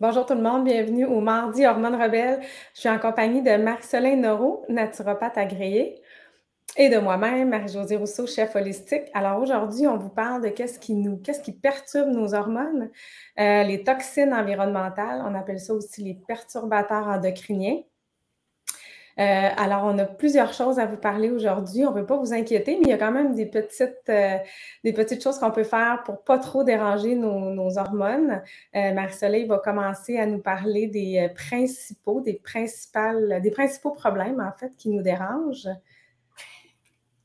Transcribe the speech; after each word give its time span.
Bonjour 0.00 0.24
tout 0.24 0.32
le 0.32 0.40
monde, 0.40 0.64
bienvenue 0.64 1.04
au 1.04 1.20
Mardi 1.20 1.66
Hormones 1.66 2.00
Rebelles. 2.00 2.40
Je 2.72 2.80
suis 2.80 2.88
en 2.88 2.98
compagnie 2.98 3.42
de 3.42 3.54
Marie-Soleil 3.56 4.16
Noro, 4.16 4.64
naturopathe 4.70 5.36
agréée, 5.36 6.00
et 6.78 6.88
de 6.88 6.96
moi-même, 6.96 7.50
Marie-Josée 7.50 7.96
Rousseau, 7.96 8.26
chef 8.26 8.56
holistique. 8.56 9.02
Alors 9.12 9.42
aujourd'hui, 9.42 9.86
on 9.86 9.98
vous 9.98 10.08
parle 10.08 10.42
de 10.42 10.48
qu'est-ce 10.48 10.78
qui 10.78 10.94
nous, 10.94 11.18
qu'est-ce 11.18 11.42
qui 11.42 11.52
perturbe 11.52 12.08
nos 12.08 12.32
hormones, 12.32 12.88
euh, 13.38 13.62
les 13.62 13.84
toxines 13.84 14.32
environnementales, 14.32 15.22
on 15.26 15.34
appelle 15.34 15.60
ça 15.60 15.74
aussi 15.74 16.02
les 16.02 16.14
perturbateurs 16.14 17.06
endocriniens. 17.06 17.82
Euh, 19.20 19.48
alors, 19.56 19.84
on 19.84 19.98
a 19.98 20.06
plusieurs 20.06 20.54
choses 20.54 20.78
à 20.78 20.86
vous 20.86 20.96
parler 20.96 21.30
aujourd'hui. 21.30 21.84
On 21.84 21.90
ne 21.92 22.00
veut 22.00 22.06
pas 22.06 22.16
vous 22.16 22.32
inquiéter, 22.32 22.76
mais 22.76 22.84
il 22.84 22.88
y 22.88 22.92
a 22.92 22.98
quand 22.98 23.12
même 23.12 23.34
des 23.34 23.44
petites, 23.44 24.08
euh, 24.08 24.38
des 24.82 24.94
petites 24.94 25.22
choses 25.22 25.38
qu'on 25.38 25.50
peut 25.50 25.64
faire 25.64 26.02
pour 26.04 26.24
pas 26.24 26.38
trop 26.38 26.64
déranger 26.64 27.14
nos, 27.16 27.78
hormones. 27.78 28.42
Euh, 28.74 28.94
Marie-Soleil 28.94 29.46
va 29.46 29.58
commencer 29.58 30.16
à 30.18 30.24
nous 30.24 30.40
parler 30.40 30.86
des 30.86 31.28
principaux, 31.34 32.22
des, 32.22 32.34
principales, 32.34 33.40
des 33.42 33.50
principaux 33.50 33.90
problèmes, 33.90 34.40
en 34.40 34.58
fait, 34.58 34.72
qui 34.78 34.88
nous 34.88 35.02
dérangent. 35.02 35.68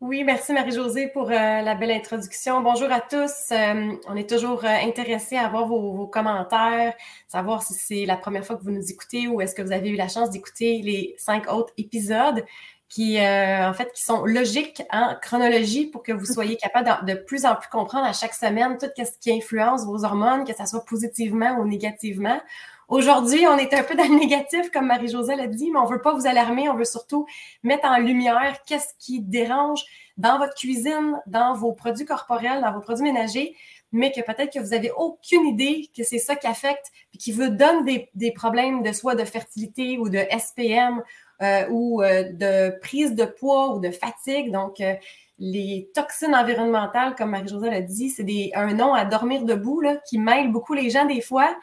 Oui, 0.02 0.26
merci 0.26 0.52
Marie-Josée 0.52 1.08
pour 1.08 1.30
euh, 1.32 1.62
la 1.62 1.74
belle 1.74 1.92
introduction. 1.92 2.60
Bonjour 2.62 2.92
à 2.92 3.00
tous. 3.00 3.32
Euh, 3.52 3.94
on 4.10 4.16
est 4.18 4.30
toujours 4.30 4.66
euh, 4.66 4.68
intéressés 4.68 5.38
à 5.38 5.46
avoir 5.46 5.68
vos, 5.68 6.06
commentaires, 6.08 6.94
savoir 7.30 7.64
si 7.64 7.74
c'est 7.74 8.06
la 8.06 8.18
première 8.18 8.46
fois 8.46 8.58
que 8.58 8.64
vous 8.64 8.72
nous 8.72 8.92
écoutez 8.92 9.30
ou 9.30 9.40
est-ce 9.40 9.56
que 9.56 9.62
vous 9.62 9.72
avez 9.72 9.90
eu 9.90 9.96
la 9.96 10.10
chance 10.10 10.30
d'écouter 10.32 10.82
les 10.82 11.16
cinq 11.18 11.50
autres 11.52 11.74
épisodes 11.78 12.44
qui, 12.90 13.18
en 13.20 13.74
fait, 13.74 13.92
qui 13.94 14.04
sont 14.04 14.26
logiques 14.26 14.84
en 14.92 15.16
chronologie 15.22 15.88
pour 15.88 16.04
que 16.04 16.12
vous 16.12 16.26
soyez 16.26 16.56
capable 16.56 17.06
de, 17.06 17.14
de, 17.14 17.20
plus 17.20 17.46
en 17.46 17.56
plus 17.56 17.68
comprendre 17.70 18.06
à 18.06 18.14
chaque 18.14 18.34
semaine 18.34 18.78
tout 18.78 18.88
ce 18.96 19.18
qui 19.20 19.32
influence 19.32 19.86
vos 19.86 20.06
hormones, 20.06 20.46
que 20.46 20.54
ce 20.56 20.66
soit 20.66 20.86
positivement 20.86 21.58
ou 21.58 21.66
négativement. 21.66 22.40
Aujourd'hui, 22.88 23.48
on 23.48 23.58
est 23.58 23.74
un 23.74 23.84
peu 23.84 23.96
dans 23.96 24.04
le 24.08 24.20
négatif, 24.20 24.70
comme 24.72 24.86
Marie-Josée 24.86 25.36
l'a 25.36 25.48
dit, 25.48 25.72
mais 25.72 25.80
on 25.80 25.86
ne 25.86 25.92
veut 25.92 26.02
pas 26.02 26.14
vous 26.14 26.28
alarmer, 26.28 26.70
on 26.70 26.76
veut 26.76 26.86
surtout 26.86 27.26
mettre 27.64 27.86
en 27.88 27.98
lumière 27.98 28.60
qu'est-ce 28.68 28.94
qui 29.00 29.22
dérange 29.22 29.84
dans 30.18 30.38
votre 30.38 30.54
cuisine, 30.54 31.20
dans 31.26 31.56
vos 31.56 31.74
produits 31.74 32.06
corporels, 32.06 32.62
dans 32.62 32.72
vos 32.72 32.82
produits 32.82 33.04
ménagers, 33.04 33.56
mais 33.92 34.12
que 34.12 34.22
peut-être 34.22 34.54
que 34.54 34.60
vous 34.60 34.70
n'avez 34.70 34.92
aucune 34.92 35.48
idée 35.48 35.90
que 35.98 36.04
c'est 36.04 36.20
ça 36.20 36.36
qui 36.36 36.46
affecte, 36.46 36.92
et 37.14 37.18
qui 37.18 37.32
vous 37.32 37.50
donne 37.50 37.86
des, 37.86 38.32
problèmes 38.32 38.84
de 38.84 38.92
soit 38.92 39.16
de 39.16 39.26
fertilité 39.26 39.98
ou 39.98 40.10
de 40.10 40.20
SPM 40.38 41.02
euh, 41.42 41.68
ou 41.70 42.04
euh, 42.04 42.24
de 42.32 42.78
prise 42.82 43.16
de 43.16 43.26
poids 43.26 43.74
ou 43.74 43.80
de 43.80 43.90
fatigue. 43.90 44.52
Donc, 44.52 44.80
euh, 44.80 44.94
les 45.40 45.90
toxines 45.96 46.36
environnementales, 46.36 47.16
comme 47.16 47.32
Marie-Josée 47.32 47.70
l'a 47.70 47.82
dit, 47.82 48.10
c'est 48.10 48.26
un 48.54 48.74
nom 48.74 48.94
à 48.94 49.06
dormir 49.06 49.44
debout 49.44 49.82
là, 49.82 49.98
qui 50.08 50.20
mêle 50.20 50.52
beaucoup 50.52 50.74
les 50.74 50.90
gens 50.90 51.06
des 51.06 51.22
fois. 51.22 51.56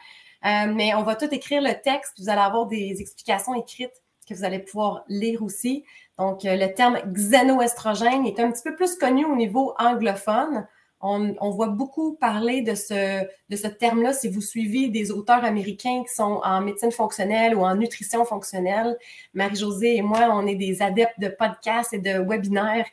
Euh, 0.45 0.71
mais 0.73 0.93
on 0.93 1.03
va 1.03 1.15
tout 1.15 1.33
écrire 1.33 1.61
le 1.61 1.73
texte. 1.81 2.13
Vous 2.19 2.29
allez 2.29 2.41
avoir 2.41 2.65
des 2.65 2.97
explications 2.99 3.55
écrites 3.55 4.01
que 4.27 4.33
vous 4.33 4.43
allez 4.43 4.59
pouvoir 4.59 5.03
lire 5.07 5.43
aussi. 5.43 5.83
Donc, 6.17 6.45
euh, 6.45 6.55
le 6.55 6.73
terme 6.73 6.99
xénoestrogène 7.07 8.25
est 8.25 8.39
un 8.39 8.51
petit 8.51 8.63
peu 8.63 8.75
plus 8.75 8.95
connu 8.95 9.25
au 9.25 9.35
niveau 9.35 9.73
anglophone. 9.77 10.67
On, 11.05 11.49
voit 11.49 11.67
beaucoup 11.67 12.13
parler 12.13 12.61
de 12.61 12.75
ce, 12.75 13.25
de 13.49 13.55
ce 13.57 13.67
terme-là 13.67 14.13
si 14.13 14.29
vous 14.29 14.39
suivez 14.39 14.87
des 14.87 15.11
auteurs 15.11 15.43
américains 15.43 16.01
qui 16.07 16.13
sont 16.15 16.39
en 16.45 16.61
médecine 16.61 16.93
fonctionnelle 16.93 17.55
ou 17.55 17.65
en 17.65 17.75
nutrition 17.75 18.23
fonctionnelle. 18.23 18.97
Marie-Josée 19.33 19.97
et 19.97 20.01
moi, 20.01 20.29
on 20.31 20.47
est 20.47 20.55
des 20.55 20.81
adeptes 20.81 21.19
de 21.19 21.27
podcasts 21.27 21.91
et 21.91 21.99
de 21.99 22.19
webinaires 22.25 22.85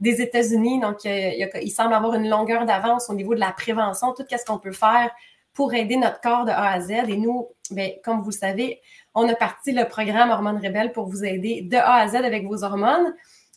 des 0.00 0.22
États-Unis. 0.22 0.80
Donc, 0.80 1.04
euh, 1.04 1.30
il, 1.60 1.70
semble 1.70 1.92
avoir 1.92 2.14
une 2.14 2.30
longueur 2.30 2.64
d'avance 2.64 3.10
au 3.10 3.14
niveau 3.14 3.34
de 3.34 3.40
la 3.40 3.52
prévention, 3.52 4.14
tout 4.14 4.24
ce 4.30 4.44
qu'on 4.46 4.58
peut 4.58 4.72
faire 4.72 5.10
pour 5.58 5.74
aider 5.74 5.96
notre 5.96 6.20
corps 6.20 6.44
de 6.44 6.52
A 6.52 6.70
à 6.70 6.80
Z. 6.80 6.90
Et 7.08 7.16
nous, 7.16 7.48
bien, 7.72 7.90
comme 8.04 8.20
vous 8.20 8.30
le 8.30 8.36
savez, 8.36 8.80
on 9.12 9.28
a 9.28 9.34
parti 9.34 9.72
le 9.72 9.88
programme 9.88 10.30
Hormones 10.30 10.64
Rebelles 10.64 10.92
pour 10.92 11.08
vous 11.08 11.24
aider 11.24 11.62
de 11.62 11.76
A 11.76 11.94
à 11.94 12.06
Z 12.06 12.14
avec 12.14 12.46
vos 12.46 12.62
hormones. 12.62 13.12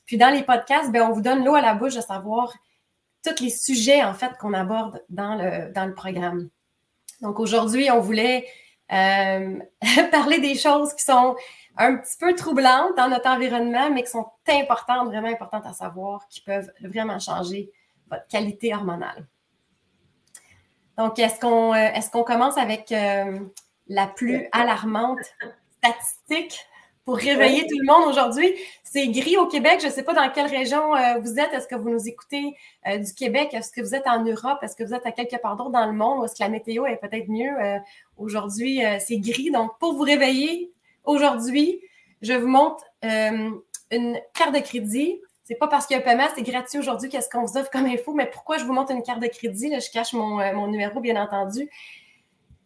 Puis 0.08 0.18
dans 0.18 0.32
les 0.32 0.42
podcasts, 0.42 0.92
bien, 0.92 1.08
on 1.08 1.14
vous 1.14 1.22
donne 1.22 1.46
l'eau 1.46 1.53
à 1.53 1.62
la 1.62 1.75
bouche 1.75 1.94
de 1.94 2.02
savoir 2.02 2.52
tous 3.24 3.44
les 3.44 3.52
sujets, 3.52 4.03
en 4.03 4.16
fait, 4.16 4.31
qu'on 4.40 4.56
aborde 4.56 5.03
dans 5.09 5.36
le, 5.36 5.72
dans 5.74 5.86
le 5.86 5.94
programme. 5.94 6.50
Donc 7.22 7.40
aujourd'hui, 7.40 7.92
on 7.92 8.00
voulait 8.00 8.48
euh, 8.92 9.59
parler 10.12 10.40
des 10.40 10.56
choses 10.56 10.96
qui 10.96 11.04
sont 11.04 11.36
un 11.78 11.98
petit 11.98 12.18
peu 12.20 12.34
troublantes 12.34 12.98
dans 12.98 13.09
notre 13.09 13.30
environnement, 13.30 13.92
mais 13.92 14.02
qui 14.02 14.09
sont 14.09 14.25
importantes, 14.48 15.09
vraiment 15.09 15.28
importantes 15.28 15.68
à 15.68 15.74
savoir, 15.74 16.28
qui 16.30 16.42
peuvent 16.42 16.72
vraiment 16.81 17.20
changer 17.20 17.72
votre 18.09 18.25
qualité 18.25 18.74
hormonale. 18.74 19.28
Donc, 21.01 21.17
est-ce 21.17 21.39
qu'on 21.39 21.73
euh, 21.73 21.78
est 21.78 22.12
qu'on 22.12 22.22
commence 22.22 22.59
avec 22.59 22.91
euh, 22.91 23.39
la 23.88 24.06
plus 24.06 24.47
alarmante 24.51 25.17
statistique 25.79 26.63
pour 27.06 27.17
réveiller 27.17 27.66
tout 27.66 27.79
le 27.79 27.88
monde 27.88 28.07
aujourd'hui? 28.07 28.53
C'est 28.84 29.07
gris 29.07 29.35
au 29.35 29.47
Québec. 29.47 29.79
Je 29.81 29.88
ne 29.88 29.91
sais 29.91 30.03
pas 30.03 30.13
dans 30.13 30.29
quelle 30.29 30.45
région 30.45 30.95
euh, 30.95 31.17
vous 31.17 31.39
êtes. 31.39 31.51
Est-ce 31.53 31.67
que 31.67 31.73
vous 31.73 31.89
nous 31.89 32.07
écoutez 32.07 32.56
du 32.85 33.13
Québec? 33.16 33.51
Est-ce 33.53 33.72
que 33.72 33.81
vous 33.81 33.95
êtes 33.95 34.06
en 34.06 34.23
Europe? 34.23 34.59
Est-ce 34.62 34.75
que 34.75 34.84
vous 34.84 34.94
êtes 34.94 35.07
à 35.07 35.12
quelque 35.12 35.38
part 35.38 35.56
d'autre 35.56 35.72
dans 35.72 35.88
le 35.88 35.94
monde? 35.94 36.23
Est-ce 36.23 36.35
que 36.35 36.44
la 36.44 36.50
météo 36.50 36.85
est 36.85 36.97
peut-être 36.97 37.28
mieux? 37.28 37.56
aujourd'hui, 38.18 38.83
c'est 39.00 39.18
gris. 39.18 39.50
Donc, 39.50 39.72
pour 39.79 39.95
vous 39.95 40.03
réveiller 40.03 40.72
aujourd'hui, 41.03 41.81
je 42.22 42.33
vous 42.33 42.47
montre 42.47 42.85
une 43.01 44.19
carte 44.35 44.53
de 44.53 44.59
crédit 44.59 45.19
c'est 45.51 45.57
pas 45.57 45.67
parce 45.67 45.85
qu'il 45.85 45.97
y 45.97 46.00
a 46.00 46.01
un 46.01 46.06
paiement, 46.06 46.28
c'est 46.34 46.44
gratuit 46.44 46.79
aujourd'hui, 46.79 47.09
qu'est-ce 47.09 47.29
qu'on 47.29 47.44
vous 47.44 47.57
offre 47.57 47.69
comme 47.69 47.85
info, 47.85 48.13
mais 48.13 48.25
pourquoi 48.25 48.57
je 48.57 48.63
vous 48.63 48.72
montre 48.72 48.94
une 48.94 49.03
carte 49.03 49.19
de 49.19 49.28
crédit? 49.28 49.67
Là, 49.67 49.79
je 49.79 49.89
cache 49.91 50.13
mon, 50.13 50.39
euh, 50.39 50.53
mon 50.53 50.67
numéro, 50.67 51.01
bien 51.01 51.22
entendu. 51.22 51.69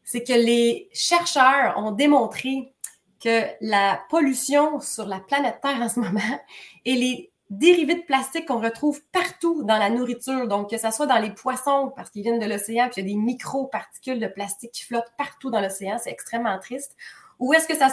C'est 0.04 0.22
que 0.22 0.34
les 0.34 0.88
chercheurs 0.94 1.80
ont 1.80 1.90
démontré 1.90 2.76
que 3.20 3.42
la 3.60 4.04
pollution 4.12 4.80
sur 4.82 5.08
la 5.08 5.20
planète 5.20 5.62
Terre 5.64 5.82
en 5.82 5.90
ce 5.90 6.00
moment 6.00 6.40
et 6.86 6.94
les 6.94 7.32
dérivés 7.50 7.96
de 7.96 8.04
plastique 8.04 8.48
qu'on 8.50 8.62
retrouve 8.62 9.02
partout 9.12 9.64
dans 9.64 9.80
la 9.80 9.90
nourriture, 9.90 10.48
donc 10.48 10.70
que 10.70 10.78
ce 10.78 10.92
soit 10.92 11.08
dans 11.08 11.18
les 11.18 11.32
poissons 11.32 11.92
parce 11.96 12.12
qu'ils 12.12 12.22
viennent 12.22 12.40
de 12.40 12.46
l'océan, 12.46 12.88
puis 12.92 13.02
il 13.02 13.08
y 13.08 13.12
a 13.12 13.16
des 13.16 13.20
micro-particules 13.20 14.20
de 14.20 14.28
plastique 14.28 14.74
qui 14.74 14.84
flottent 14.84 15.12
partout 15.18 15.50
dans 15.50 15.60
l'océan, 15.60 15.98
c'est 15.98 16.12
extrêmement 16.12 16.60
triste, 16.60 16.96
ou 17.40 17.54
est-ce 17.54 17.68
que 17.68 17.76
ça 17.76 17.90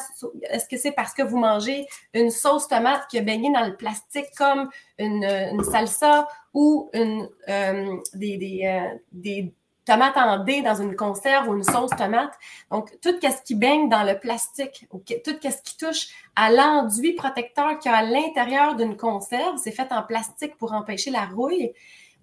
est-ce 0.50 0.69
que 0.69 0.76
c'est 0.76 0.92
parce 0.92 1.12
que 1.12 1.22
vous 1.22 1.38
mangez 1.38 1.86
une 2.14 2.30
sauce 2.30 2.69
tomate 2.69 3.06
qui 3.08 3.19
a 3.19 3.22
baigné 3.22 3.53
dans 3.53 3.66
le 3.66 3.76
plastique 3.76 4.26
comme 4.36 4.70
une, 4.98 5.62
salsa 5.64 6.28
ou 6.54 6.91
une, 6.92 7.28
euh, 7.48 7.97
des, 8.14 8.36
des, 8.36 8.62
euh, 8.66 8.98
des, 9.12 9.54
tomates 9.84 10.16
en 10.16 10.38
dés 10.38 10.62
dans 10.62 10.75
une 10.75 10.94
conserve 10.94 11.48
ou 11.48 11.56
une 11.56 11.64
sauce 11.64 11.91
tomate? 11.91 12.32
Donc, 12.70 12.91
tout 13.00 13.14
ce 13.20 13.42
qui 13.42 13.54
baigne 13.54 13.88
dans 13.88 14.04
le 14.04 14.19
plastique, 14.19 14.86
tout 14.91 15.32
ce 15.42 15.62
qui 15.62 15.76
touche 15.76 16.09
à 16.36 16.50
l'enduit 16.50 17.14
protecteur 17.14 17.78
qui 17.78 17.88
a 17.88 17.97
à 17.97 18.03
l'intérieur 18.03 18.76
d'une 18.76 18.97
conserve, 18.97 19.56
c'est 19.56 19.72
fait 19.72 19.91
en 19.92 20.03
plastique 20.03 20.56
pour 20.56 20.72
empêcher 20.72 21.10
la 21.10 21.24
rouille. 21.24 21.72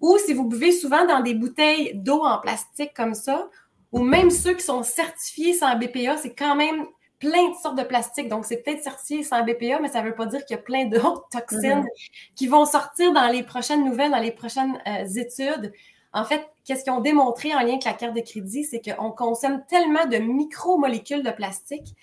Ou 0.00 0.16
si 0.18 0.32
vous 0.32 0.46
buvez 0.46 0.72
souvent 0.72 1.04
dans 1.04 1.20
des 1.20 1.34
bouteilles 1.34 1.92
d'eau 1.94 2.24
en 2.24 2.38
plastique 2.38 2.94
comme 2.94 3.14
ça, 3.14 3.48
ou 3.92 4.00
même 4.00 4.30
ceux 4.30 4.54
qui 4.54 4.64
sont 4.64 4.82
certifiés 4.82 5.52
sans 5.52 5.76
BPA, 5.76 6.16
c'est 6.16 6.34
quand 6.34 6.54
même 6.54 6.86
plein 7.20 7.50
de 7.50 7.54
sortes 7.54 7.78
de 7.78 7.84
plastiques. 7.84 8.28
Donc, 8.28 8.44
c'est 8.44 8.62
peut-être 8.62 8.82
certifié 8.82 9.22
sans 9.22 9.44
BPA, 9.44 9.78
mais 9.80 9.88
ça 9.88 10.02
ne 10.02 10.08
veut 10.08 10.14
pas 10.14 10.26
dire 10.26 10.44
qu'il 10.44 10.56
y 10.56 10.58
a 10.58 10.62
plein 10.62 10.86
d'autres 10.86 11.28
toxines 11.30 11.82
mm-hmm. 11.82 12.34
qui 12.34 12.48
vont 12.48 12.64
sortir 12.64 13.12
dans 13.12 13.28
les 13.28 13.44
prochaines 13.44 13.84
nouvelles, 13.84 14.10
dans 14.10 14.18
les 14.18 14.32
prochaines 14.32 14.80
euh, 14.88 15.04
études. 15.16 15.72
En 16.12 16.24
fait, 16.24 16.50
qu'est-ce 16.64 16.82
qu'ils 16.82 16.92
ont 16.92 17.00
démontré 17.00 17.54
en 17.54 17.60
lien 17.60 17.72
avec 17.72 17.84
la 17.84 17.92
carte 17.92 18.16
de 18.16 18.20
crédit, 18.20 18.64
c'est 18.64 18.80
qu'on 18.80 19.12
consomme 19.12 19.62
tellement 19.68 20.06
de 20.06 20.16
micromolécules 20.16 21.22
de 21.22 21.30
plastique 21.30 21.94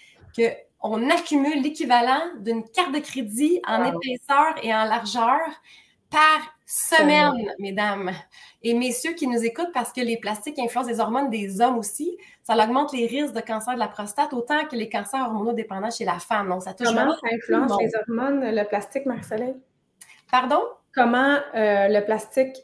qu'on 0.80 1.10
accumule 1.10 1.62
l'équivalent 1.62 2.22
d'une 2.40 2.64
carte 2.64 2.94
de 2.94 3.00
crédit 3.00 3.60
en 3.68 3.84
épaisseur 3.84 4.56
et 4.64 4.74
en 4.74 4.86
largeur 4.86 5.42
par 6.10 6.56
semaine, 6.66 7.54
mesdames 7.60 8.12
et 8.62 8.74
messieurs 8.74 9.14
qui 9.14 9.28
nous 9.28 9.44
écoutent, 9.44 9.72
parce 9.74 9.92
que 9.92 10.02
les 10.02 10.18
plastiques 10.18 10.60
influencent 10.60 10.90
les 10.90 11.00
hormones 11.00 11.30
des 11.30 11.60
hommes 11.62 11.78
aussi. 11.78 12.18
Ça 12.48 12.56
augmente 12.56 12.94
les 12.94 13.08
risques 13.08 13.34
de 13.34 13.42
cancer 13.42 13.74
de 13.74 13.80
la 13.80 13.90
prostate 13.90 14.32
autant 14.32 14.64
que 14.68 14.76
les 14.78 14.88
cancers 14.88 15.20
hormonodépendants 15.20 15.92
chez 15.92 16.06
la 16.06 16.18
femme. 16.18 16.48
Donc, 16.48 16.64
ça 16.64 16.74
touche 16.74 16.88
Comment 16.88 17.12
ça 17.12 17.28
influence 17.30 17.74
les 17.78 17.92
hormones, 17.94 18.56
le 18.56 18.64
plastique, 18.64 19.06
Marceline? 19.06 19.60
Pardon? 20.32 20.62
Comment 20.96 21.40
euh, 21.56 21.90
le 21.90 22.06
plastique 22.06 22.56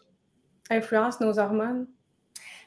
influence 0.69 1.19
nos 1.19 1.37
hormones? 1.37 1.85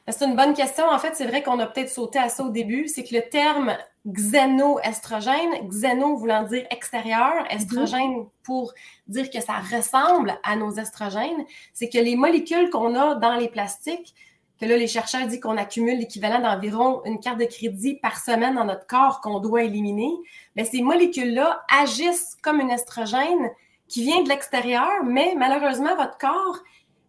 Ben, 0.05 0.13
c'est 0.13 0.25
une 0.25 0.35
bonne 0.35 0.53
question. 0.53 0.87
En 0.87 0.99
fait, 0.99 1.15
c'est 1.15 1.25
vrai 1.25 1.41
qu'on 1.41 1.57
a 1.57 1.65
peut-être 1.65 1.89
sauté 1.89 2.19
à 2.19 2.29
ça 2.29 2.43
au 2.43 2.49
début. 2.49 2.87
C'est 2.87 3.03
que 3.03 3.15
le 3.15 3.27
terme 3.27 3.75
xénoestrogène, 4.07 5.67
xéno 5.69 6.17
voulant 6.17 6.43
dire 6.43 6.67
extérieur, 6.69 7.33
mhm. 7.33 7.57
estrogène 7.57 8.27
pour 8.43 8.75
dire 9.07 9.31
que 9.31 9.41
ça 9.41 9.55
ressemble 9.55 10.37
à 10.43 10.55
nos 10.55 10.69
estrogènes, 10.73 11.45
c'est 11.73 11.89
que 11.89 11.97
les 11.97 12.15
molécules 12.15 12.69
qu'on 12.69 12.93
a 12.93 13.15
dans 13.15 13.37
les 13.37 13.49
plastiques, 13.49 14.13
que 14.59 14.65
là, 14.65 14.77
les 14.77 14.87
chercheurs 14.87 15.27
disent 15.27 15.39
qu'on 15.39 15.57
accumule 15.57 15.99
l'équivalent 15.99 16.39
d'environ 16.39 17.01
une 17.05 17.19
carte 17.19 17.39
de 17.39 17.45
crédit 17.45 17.95
par 17.95 18.17
semaine 18.17 18.55
dans 18.55 18.65
notre 18.65 18.87
corps 18.87 19.21
qu'on 19.21 19.39
doit 19.39 19.63
éliminer, 19.63 20.11
ben, 20.55 20.65
ces 20.65 20.81
molécules-là 20.81 21.63
agissent 21.81 22.35
comme 22.41 22.59
une 22.59 22.71
estrogène 22.71 23.51
qui 23.87 24.03
vient 24.03 24.21
de 24.21 24.29
l'extérieur, 24.29 25.03
mais 25.05 25.33
malheureusement, 25.37 25.95
votre 25.95 26.17
corps 26.17 26.59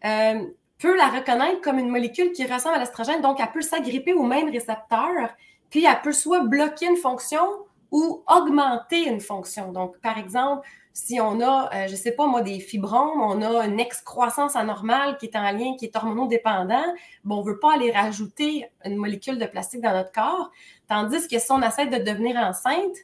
euh, 0.05 0.43
peut 0.79 0.97
la 0.97 1.09
reconnaître 1.09 1.61
comme 1.61 1.79
une 1.79 1.89
molécule 1.89 2.33
qui 2.33 2.45
ressemble 2.45 2.77
à 2.77 2.79
l'estrogène, 2.79 3.21
donc 3.21 3.41
elle 3.41 3.51
peut 3.51 3.63
s'agripper 3.63 4.13
au 4.13 4.23
même 4.23 4.49
récepteur 4.51 5.31
puis 5.71 5.85
elle 5.85 6.01
peut 6.03 6.13
soit 6.13 6.41
bloquer 6.41 6.87
une 6.87 6.97
fonction 6.97 7.47
ou 7.91 8.23
augmenter 8.27 9.09
une 9.09 9.21
fonction. 9.21 9.73
Donc, 9.73 9.99
par 9.99 10.19
exemple, 10.19 10.67
si 10.99 11.21
on 11.21 11.41
a, 11.41 11.71
euh, 11.73 11.87
je 11.87 11.93
ne 11.93 11.97
sais 11.97 12.11
pas 12.11 12.27
moi, 12.27 12.43
des 12.43 12.59
fibromes, 12.59 13.23
on 13.23 13.41
a 13.41 13.65
une 13.65 13.79
excroissance 13.79 14.57
anormale 14.57 15.17
qui 15.17 15.27
est 15.27 15.37
en 15.37 15.53
lien, 15.53 15.77
qui 15.79 15.85
est 15.85 15.97
hormonodépendant, 15.97 16.85
bon, 17.23 17.37
on 17.37 17.45
ne 17.45 17.47
veut 17.47 17.61
pas 17.61 17.75
aller 17.75 17.93
rajouter 17.93 18.67
une 18.85 18.97
molécule 18.97 19.39
de 19.39 19.47
plastique 19.47 19.81
dans 19.81 19.93
notre 19.93 20.11
corps. 20.11 20.51
Tandis 20.89 21.29
que 21.29 21.39
si 21.39 21.53
on 21.53 21.63
essaie 21.63 21.87
de 21.87 21.99
devenir 21.99 22.37
enceinte, 22.37 22.97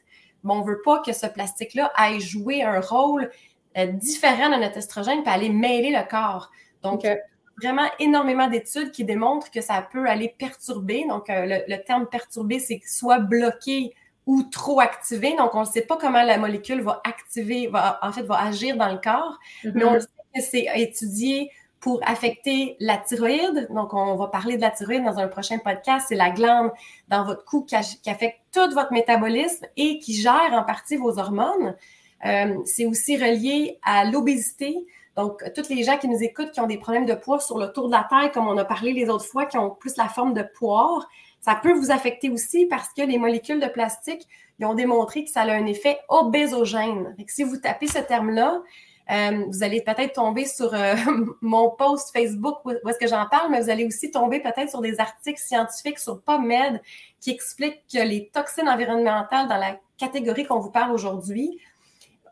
bon, 0.43 0.55
on 0.55 0.61
ne 0.61 0.67
veut 0.67 0.81
pas 0.83 0.99
que 0.99 1.13
ce 1.13 1.25
plastique-là 1.25 1.89
aille 1.95 2.19
jouer 2.19 2.63
un 2.63 2.81
rôle 2.81 3.31
euh, 3.77 3.85
différent 3.87 4.49
de 4.49 4.61
notre 4.61 4.77
estrogène 4.77 5.23
puis 5.23 5.31
aller 5.31 5.49
mêler 5.49 5.91
le 5.91 6.05
corps. 6.09 6.51
Donc, 6.83 7.05
vraiment 7.57 7.87
énormément 7.99 8.49
d'études 8.49 8.91
qui 8.91 9.05
démontrent 9.05 9.49
que 9.51 9.61
ça 9.61 9.81
peut 9.81 10.05
aller 10.05 10.35
perturber. 10.37 11.05
Donc, 11.07 11.29
euh, 11.29 11.45
le, 11.45 11.73
le, 11.73 11.81
terme 11.81 12.07
perturber, 12.07 12.59
c'est 12.59 12.81
soit 12.85 13.19
bloquer 13.19 13.95
ou 14.25 14.43
trop 14.43 14.79
activé. 14.79 15.35
Donc, 15.35 15.55
on 15.55 15.61
ne 15.61 15.65
sait 15.65 15.81
pas 15.81 15.97
comment 15.97 16.23
la 16.23 16.37
molécule 16.37 16.81
va 16.81 17.01
activer, 17.03 17.67
va, 17.67 17.99
en 18.01 18.11
fait, 18.11 18.23
va 18.23 18.41
agir 18.41 18.77
dans 18.77 18.91
le 18.91 18.97
corps, 18.97 19.39
mais 19.63 19.83
on 19.83 19.95
mm-hmm. 19.95 20.01
sait 20.01 20.07
que 20.35 20.41
c'est 20.41 20.67
étudié 20.75 21.51
pour 21.85 22.01
affecter 22.03 22.77
la 22.79 22.97
thyroïde. 22.97 23.67
Donc, 23.69 23.93
on 23.93 24.15
va 24.15 24.27
parler 24.27 24.55
de 24.57 24.61
la 24.61 24.71
thyroïde 24.71 25.03
dans 25.03 25.19
un 25.19 25.27
prochain 25.27 25.59
podcast. 25.59 26.07
C'est 26.09 26.15
la 26.15 26.31
glande 26.31 26.71
dans 27.09 27.23
votre 27.23 27.45
cou 27.45 27.63
qui, 27.63 27.75
affecte 27.75 28.39
tout 28.51 28.71
votre 28.73 28.91
métabolisme 28.91 29.67
et 29.77 29.99
qui 29.99 30.15
gère 30.15 30.51
en 30.51 30.63
partie 30.63 30.97
vos 30.97 31.19
hormones. 31.19 31.75
Euh, 32.25 32.57
c'est 32.65 32.87
aussi 32.87 33.17
relié 33.17 33.77
à 33.83 34.03
l'obésité. 34.05 34.87
Donc, 35.15 35.43
toutes 35.53 35.69
les 35.69 35.83
gens 35.83 35.99
qui 35.99 36.07
nous 36.07 36.23
écoutent 36.23 36.51
qui 36.51 36.59
ont 36.59 36.65
des 36.65 36.79
problèmes 36.79 37.05
de 37.05 37.13
poids 37.13 37.39
sur 37.39 37.59
le 37.59 37.71
tour 37.71 37.87
de 37.87 37.91
la 37.91 38.07
taille, 38.09 38.31
comme 38.31 38.47
on 38.47 38.57
a 38.57 38.65
parlé 38.65 38.91
les 38.91 39.07
autres 39.07 39.25
fois, 39.25 39.45
qui 39.45 39.59
ont 39.59 39.69
plus 39.69 39.95
la 39.95 40.09
forme 40.09 40.33
de 40.33 40.41
poire, 40.41 41.07
ça 41.45 41.53
peut 41.53 41.73
vous 41.73 41.91
affecter 41.91 42.31
aussi 42.31 42.65
parce 42.65 42.89
que 42.97 43.03
les 43.03 43.19
molécules 43.19 43.59
de 43.59 43.67
plastique, 43.67 44.27
ils 44.57 44.65
ont 44.65 44.73
démontré 44.73 45.25
que 45.25 45.29
ça 45.29 45.41
a 45.41 45.51
un 45.51 45.67
effet 45.67 45.99
obésogène. 46.09 47.15
si 47.27 47.43
vous 47.43 47.57
tapez 47.57 47.85
ce 47.85 47.99
terme-là, 47.99 48.63
euh, 49.11 49.45
vous 49.49 49.61
allez 49.61 49.81
peut-être 49.81 50.13
tomber 50.13 50.45
sur 50.45 50.73
euh, 50.73 50.95
mon 51.41 51.69
post 51.69 52.11
Facebook 52.11 52.65
où, 52.65 52.71
est-ce 52.71 52.97
que 52.97 53.05
j'en 53.05 53.27
parle, 53.27 53.51
mais 53.51 53.61
vous 53.61 53.69
allez 53.69 53.85
aussi 53.85 54.09
tomber 54.09 54.39
peut-être 54.39 54.71
sur 54.71 54.81
des 54.81 54.99
articles 54.99 55.39
scientifiques 55.39 55.99
sur 55.99 56.19
PubMed 56.23 56.81
qui 57.21 57.29
expliquent 57.29 57.83
que 57.93 57.99
les 57.99 58.31
toxines 58.33 58.67
environnementales 58.67 59.47
dans 59.47 59.57
la 59.57 59.77
catégorie 59.99 60.45
qu'on 60.45 60.59
vous 60.59 60.71
parle 60.71 60.93
aujourd'hui 60.93 61.59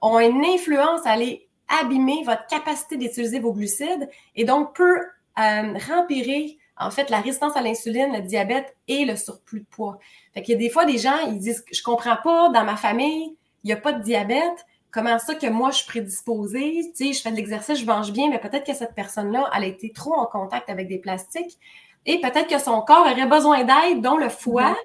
ont 0.02 0.18
une 0.18 0.44
influence 0.44 1.06
à 1.06 1.12
aller 1.12 1.48
abîmer 1.84 2.24
votre 2.26 2.48
capacité 2.48 2.98
d'utiliser 2.98 3.40
vos 3.40 3.54
glucides 3.54 4.10
et 4.36 4.44
donc 4.44 4.76
peut 4.76 5.02
euh, 5.38 5.74
rempirer 5.88 6.58
en 6.86 6.92
fait, 6.92 7.10
la 7.10 7.20
résistance 7.20 7.56
à 7.56 7.62
l'insuline, 7.62 8.14
le 8.14 8.22
diabète 8.22 8.76
et 8.88 9.06
le 9.06 9.16
surplus 9.16 9.62
de 9.62 9.66
poids. 9.66 10.00
Fait 10.34 10.42
qu'il 10.42 10.54
y 10.54 10.56
a 10.56 10.60
des 10.60 10.70
fois 10.70 10.86
des 10.86 10.98
gens, 10.98 11.18
ils 11.28 11.40
disent 11.40 11.64
Je 11.72 11.82
comprends 11.82 12.18
pas, 12.24 12.50
dans 12.50 12.64
ma 12.64 12.76
famille, 12.76 13.36
il 13.64 13.68
n'y 13.68 13.74
a 13.74 13.78
pas 13.78 13.94
de 13.94 14.04
diabète. 14.04 14.66
Comment 14.92 15.18
ça 15.18 15.34
que 15.34 15.48
moi, 15.48 15.72
je 15.72 15.78
suis 15.78 15.88
prédisposée? 15.88 16.92
Tu 16.96 17.14
je 17.14 17.22
fais 17.22 17.32
de 17.32 17.36
l'exercice, 17.36 17.80
je 17.80 17.86
mange 17.86 18.12
bien, 18.12 18.30
mais 18.30 18.40
peut-être 18.40 18.66
que 18.66 18.76
cette 18.76 18.94
personne-là, 18.94 19.50
elle 19.56 19.64
a 19.64 19.68
été 19.68 19.92
trop 19.92 20.14
en 20.14 20.28
contact 20.28 20.70
avec 20.70 20.88
des 20.88 21.00
plastiques 21.00 21.58
et 22.06 22.20
peut-être 22.20 22.48
que 22.48 22.60
son 22.60 22.82
corps 22.82 23.02
aurait 23.02 23.26
besoin 23.26 23.64
d'aide, 23.64 24.02
dont 24.02 24.18
le 24.18 24.30
foie. 24.30 24.72
Mm-hmm. 24.72 24.76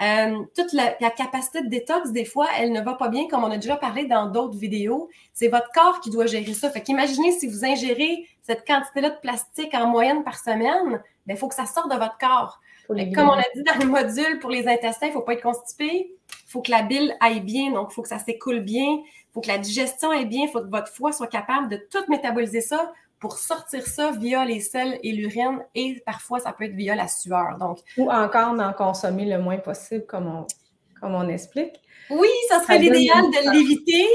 Euh, 0.00 0.44
toute 0.56 0.72
la, 0.72 1.10
capacité 1.10 1.62
de 1.62 1.68
détox, 1.68 2.10
des 2.10 2.24
fois, 2.24 2.46
elle 2.58 2.72
ne 2.72 2.80
va 2.80 2.94
pas 2.94 3.08
bien, 3.08 3.28
comme 3.28 3.44
on 3.44 3.50
a 3.50 3.56
déjà 3.56 3.76
parlé 3.76 4.06
dans 4.06 4.26
d'autres 4.26 4.56
vidéos. 4.56 5.10
C'est 5.34 5.48
votre 5.48 5.70
corps 5.72 6.00
qui 6.00 6.10
doit 6.10 6.26
gérer 6.26 6.54
ça. 6.54 6.70
Fait 6.70 6.80
qu'imaginez 6.80 7.32
si 7.32 7.46
vous 7.46 7.64
ingérez 7.64 8.26
cette 8.42 8.66
quantité-là 8.66 9.10
de 9.10 9.20
plastique 9.20 9.74
en 9.74 9.86
moyenne 9.86 10.24
par 10.24 10.38
semaine, 10.38 11.02
il 11.26 11.34
ben, 11.34 11.36
faut 11.36 11.48
que 11.48 11.54
ça 11.54 11.66
sorte 11.66 11.90
de 11.90 11.96
votre 11.96 12.16
corps. 12.18 12.60
Comme 12.88 13.28
on 13.28 13.38
a 13.38 13.44
dit 13.54 13.62
dans 13.62 13.78
le 13.78 13.86
module 13.86 14.40
pour 14.40 14.50
les 14.50 14.66
intestins, 14.66 15.06
il 15.06 15.10
ne 15.10 15.14
faut 15.14 15.20
pas 15.20 15.34
être 15.34 15.42
constipé. 15.42 16.16
Il 16.46 16.50
faut 16.50 16.60
que 16.60 16.72
la 16.72 16.82
bile 16.82 17.14
aille 17.20 17.40
bien, 17.40 17.70
donc 17.70 17.88
il 17.90 17.94
faut 17.94 18.02
que 18.02 18.08
ça 18.08 18.18
s'écoule 18.18 18.60
bien. 18.60 18.88
Il 18.88 19.32
faut 19.32 19.40
que 19.40 19.48
la 19.48 19.58
digestion 19.58 20.10
aille 20.10 20.26
bien. 20.26 20.46
Il 20.46 20.50
faut 20.50 20.60
que 20.60 20.70
votre 20.70 20.92
foie 20.92 21.12
soit 21.12 21.28
capable 21.28 21.68
de 21.68 21.76
tout 21.76 22.02
métaboliser 22.08 22.60
ça 22.60 22.92
pour 23.20 23.38
sortir 23.38 23.86
ça 23.86 24.10
via 24.12 24.44
les 24.44 24.60
selles 24.60 24.98
et 25.02 25.12
l'urine 25.12 25.62
et 25.74 26.02
parfois 26.06 26.40
ça 26.40 26.52
peut 26.52 26.64
être 26.64 26.74
via 26.74 26.94
la 26.94 27.06
sueur. 27.06 27.58
Donc, 27.58 27.78
Ou 27.98 28.10
encore 28.10 28.54
d'en 28.54 28.72
consommer 28.72 29.26
le 29.26 29.38
moins 29.38 29.58
possible, 29.58 30.06
comme 30.06 30.26
on, 30.26 30.46
comme 31.00 31.14
on 31.14 31.28
explique. 31.28 31.80
Oui, 32.08 32.28
ça 32.48 32.60
serait 32.60 32.78
l'idéal 32.78 33.24
de 33.24 33.52
l'éviter. 33.52 34.06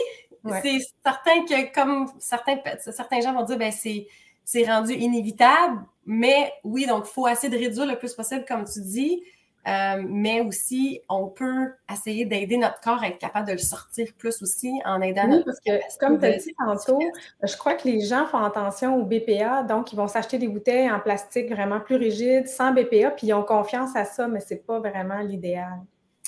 C'est 0.62 0.80
certain 1.04 1.46
que, 1.46 1.74
comme 1.74 2.08
certains, 2.20 2.58
certains 2.80 3.22
gens 3.22 3.34
vont 3.34 3.44
dire, 3.44 3.58
ben 3.58 3.72
c'est 3.72 4.66
rendu 4.66 4.94
inévitable, 4.94 5.82
mais 6.06 6.52
oui, 6.64 6.86
donc 6.86 7.06
il 7.08 7.14
faut 7.14 7.28
essayer 7.28 7.50
de 7.50 7.58
réduire 7.58 7.88
le 7.88 7.98
plus 7.98 8.14
possible, 8.14 8.46
comme 8.48 8.66
tu 8.66 8.82
dis. 8.82 9.24
Euh, 9.68 10.04
mais 10.08 10.42
aussi, 10.42 11.02
on 11.10 11.28
peut 11.28 11.74
essayer 11.92 12.26
d'aider 12.26 12.58
notre 12.58 12.80
corps 12.82 13.02
à 13.02 13.08
être 13.08 13.18
capable 13.18 13.48
de 13.48 13.54
le 13.54 13.58
sortir 13.58 14.08
plus 14.18 14.42
aussi 14.44 14.72
en 14.86 15.02
aidant 15.02 15.28
oui, 15.28 15.44
parce 15.44 15.60
que, 15.60 15.72
comme 16.00 16.20
tu 16.20 16.26
as 16.26 16.38
dit 16.38 16.54
tantôt, 16.64 17.00
je 17.42 17.58
crois 17.58 17.74
que 17.74 17.88
les 17.88 18.02
gens 18.02 18.28
font 18.28 18.44
attention 18.44 18.96
au 18.98 19.04
BPA, 19.04 19.64
donc 19.64 19.92
ils 19.92 19.96
vont 19.96 20.08
s'acheter 20.08 20.38
des 20.38 20.48
bouteilles 20.48 20.92
en 20.92 21.00
plastique 21.00 21.50
vraiment 21.52 21.80
plus 21.80 21.96
rigides, 21.96 22.48
sans 22.48 22.74
BPA, 22.74 23.12
puis 23.12 23.28
ils 23.28 23.34
ont 23.34 23.44
confiance 23.44 23.96
à 23.96 24.06
ça, 24.06 24.28
mais 24.28 24.40
ce 24.40 24.54
n'est 24.54 24.60
pas 24.60 24.80
vraiment 24.80 25.20
l'idéal. 25.20 25.80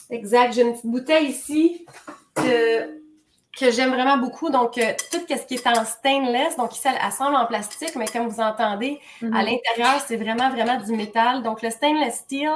Exact. 0.10 0.54
J'ai 0.54 0.62
une 0.62 0.74
petite 0.74 0.86
bouteille 0.86 1.28
ici 1.28 1.86
que, 2.34 3.00
que 3.60 3.72
j'aime 3.72 3.92
vraiment 3.92 4.18
beaucoup. 4.18 4.50
Donc, 4.50 4.78
euh, 4.78 4.94
tout 5.12 5.20
ce 5.30 5.46
qui 5.46 5.56
est 5.56 5.68
en 5.68 5.86
stainless, 5.86 6.58
donc 6.58 6.76
ici, 6.76 6.88
elle, 6.88 7.12
semble 7.12 7.36
en 7.36 7.46
plastique, 7.46 7.96
mais 7.96 8.08
comme 8.08 8.28
vous 8.28 8.42
entendez, 8.42 9.00
à 9.22 9.26
mm-hmm. 9.26 9.46
l'intérieur, 9.46 10.02
c'est 10.06 10.18
vraiment, 10.18 10.50
vraiment 10.50 10.78
du 10.82 10.94
métal. 10.94 11.44
Donc, 11.44 11.62
le 11.62 11.70
stainless 11.70 12.16
steel, 12.16 12.56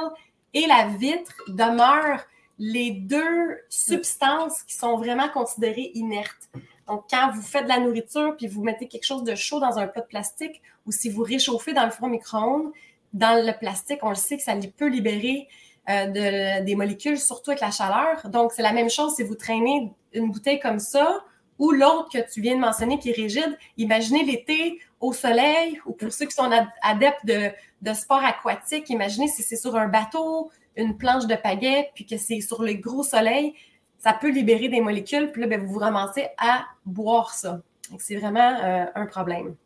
et 0.54 0.66
la 0.66 0.88
vitre 0.88 1.32
demeurent 1.48 2.24
les 2.58 2.90
deux 2.90 3.58
substances 3.68 4.62
qui 4.62 4.74
sont 4.74 4.96
vraiment 4.96 5.28
considérées 5.28 5.90
inertes. 5.94 6.50
Donc, 6.86 7.04
quand 7.10 7.30
vous 7.32 7.42
faites 7.42 7.64
de 7.64 7.68
la 7.68 7.78
nourriture 7.78 8.36
puis 8.36 8.46
vous 8.46 8.62
mettez 8.62 8.86
quelque 8.86 9.04
chose 9.04 9.24
de 9.24 9.34
chaud 9.34 9.60
dans 9.60 9.78
un 9.78 9.86
plat 9.86 10.02
de 10.02 10.06
plastique 10.06 10.62
ou 10.86 10.92
si 10.92 11.08
vous 11.10 11.22
réchauffez 11.22 11.72
dans 11.72 11.84
le 11.84 11.90
four 11.90 12.08
micro-ondes, 12.08 12.72
dans 13.12 13.44
le 13.44 13.52
plastique, 13.58 13.98
on 14.02 14.10
le 14.10 14.14
sait 14.14 14.36
que 14.36 14.42
ça 14.42 14.54
peut 14.76 14.88
libérer 14.88 15.48
euh, 15.88 16.06
de, 16.06 16.64
des 16.64 16.76
molécules, 16.76 17.18
surtout 17.18 17.50
avec 17.50 17.60
la 17.60 17.70
chaleur. 17.70 18.28
Donc, 18.28 18.52
c'est 18.52 18.62
la 18.62 18.72
même 18.72 18.90
chose 18.90 19.14
si 19.14 19.22
vous 19.22 19.34
traînez 19.34 19.90
une 20.12 20.30
bouteille 20.30 20.60
comme 20.60 20.78
ça 20.78 21.24
ou 21.58 21.70
l'autre 21.70 22.08
que 22.12 22.32
tu 22.32 22.40
viens 22.40 22.54
de 22.54 22.60
mentionner 22.60 22.98
qui 22.98 23.10
est 23.10 23.14
rigide. 23.14 23.58
Imaginez 23.76 24.24
l'été 24.24 24.80
au 25.02 25.12
soleil 25.12 25.78
ou 25.84 25.92
pour 25.92 26.12
ceux 26.12 26.24
qui 26.26 26.34
sont 26.34 26.50
adeptes 26.80 27.26
de, 27.26 27.50
de 27.82 27.92
sport 27.92 28.24
aquatique, 28.24 28.88
imaginez 28.88 29.28
si 29.28 29.42
c'est 29.42 29.56
sur 29.56 29.76
un 29.76 29.88
bateau, 29.88 30.50
une 30.76 30.96
planche 30.96 31.26
de 31.26 31.34
pagaie, 31.34 31.90
puis 31.94 32.06
que 32.06 32.16
c'est 32.16 32.40
sur 32.40 32.62
le 32.62 32.74
gros 32.74 33.02
soleil, 33.02 33.54
ça 33.98 34.12
peut 34.14 34.30
libérer 34.30 34.68
des 34.68 34.80
molécules, 34.80 35.30
puis 35.30 35.42
là, 35.42 35.48
ben, 35.48 35.60
vous 35.60 35.74
vous 35.74 35.78
ramassez 35.80 36.28
à 36.38 36.64
boire 36.86 37.34
ça. 37.34 37.60
C'est 37.98 38.16
vraiment 38.16 38.58
euh, 38.62 38.86
un 38.94 39.06
problème. 39.06 39.56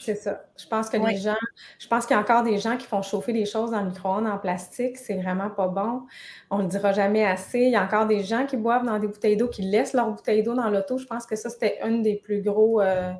C'est 0.00 0.14
ça. 0.14 0.44
Je 0.56 0.66
pense 0.66 0.88
que 0.88 0.96
les 0.96 1.16
gens, 1.18 1.36
je 1.78 1.86
pense 1.86 2.06
qu'il 2.06 2.16
y 2.16 2.18
a 2.18 2.22
encore 2.22 2.42
des 2.42 2.56
gens 2.56 2.78
qui 2.78 2.86
font 2.86 3.02
chauffer 3.02 3.34
des 3.34 3.44
choses 3.44 3.70
dans 3.70 3.80
le 3.82 3.88
micro-ondes 3.88 4.26
en 4.26 4.38
plastique. 4.38 4.96
C'est 4.96 5.14
vraiment 5.14 5.50
pas 5.50 5.68
bon. 5.68 6.06
On 6.50 6.58
ne 6.58 6.62
le 6.62 6.68
dira 6.68 6.92
jamais 6.92 7.24
assez. 7.24 7.60
Il 7.60 7.70
y 7.70 7.76
a 7.76 7.84
encore 7.84 8.06
des 8.06 8.24
gens 8.24 8.46
qui 8.46 8.56
boivent 8.56 8.86
dans 8.86 8.98
des 8.98 9.08
bouteilles 9.08 9.36
d'eau, 9.36 9.48
qui 9.48 9.60
laissent 9.60 9.92
leur 9.92 10.10
bouteille 10.10 10.42
d'eau 10.42 10.54
dans 10.54 10.70
l'auto. 10.70 10.96
Je 10.96 11.04
pense 11.04 11.26
que 11.26 11.36
ça, 11.36 11.50
c'était 11.50 11.78
un 11.82 11.98
des 11.98 12.16
plus 12.16 12.40
gros, 12.40 12.80
euh, 12.80 13.12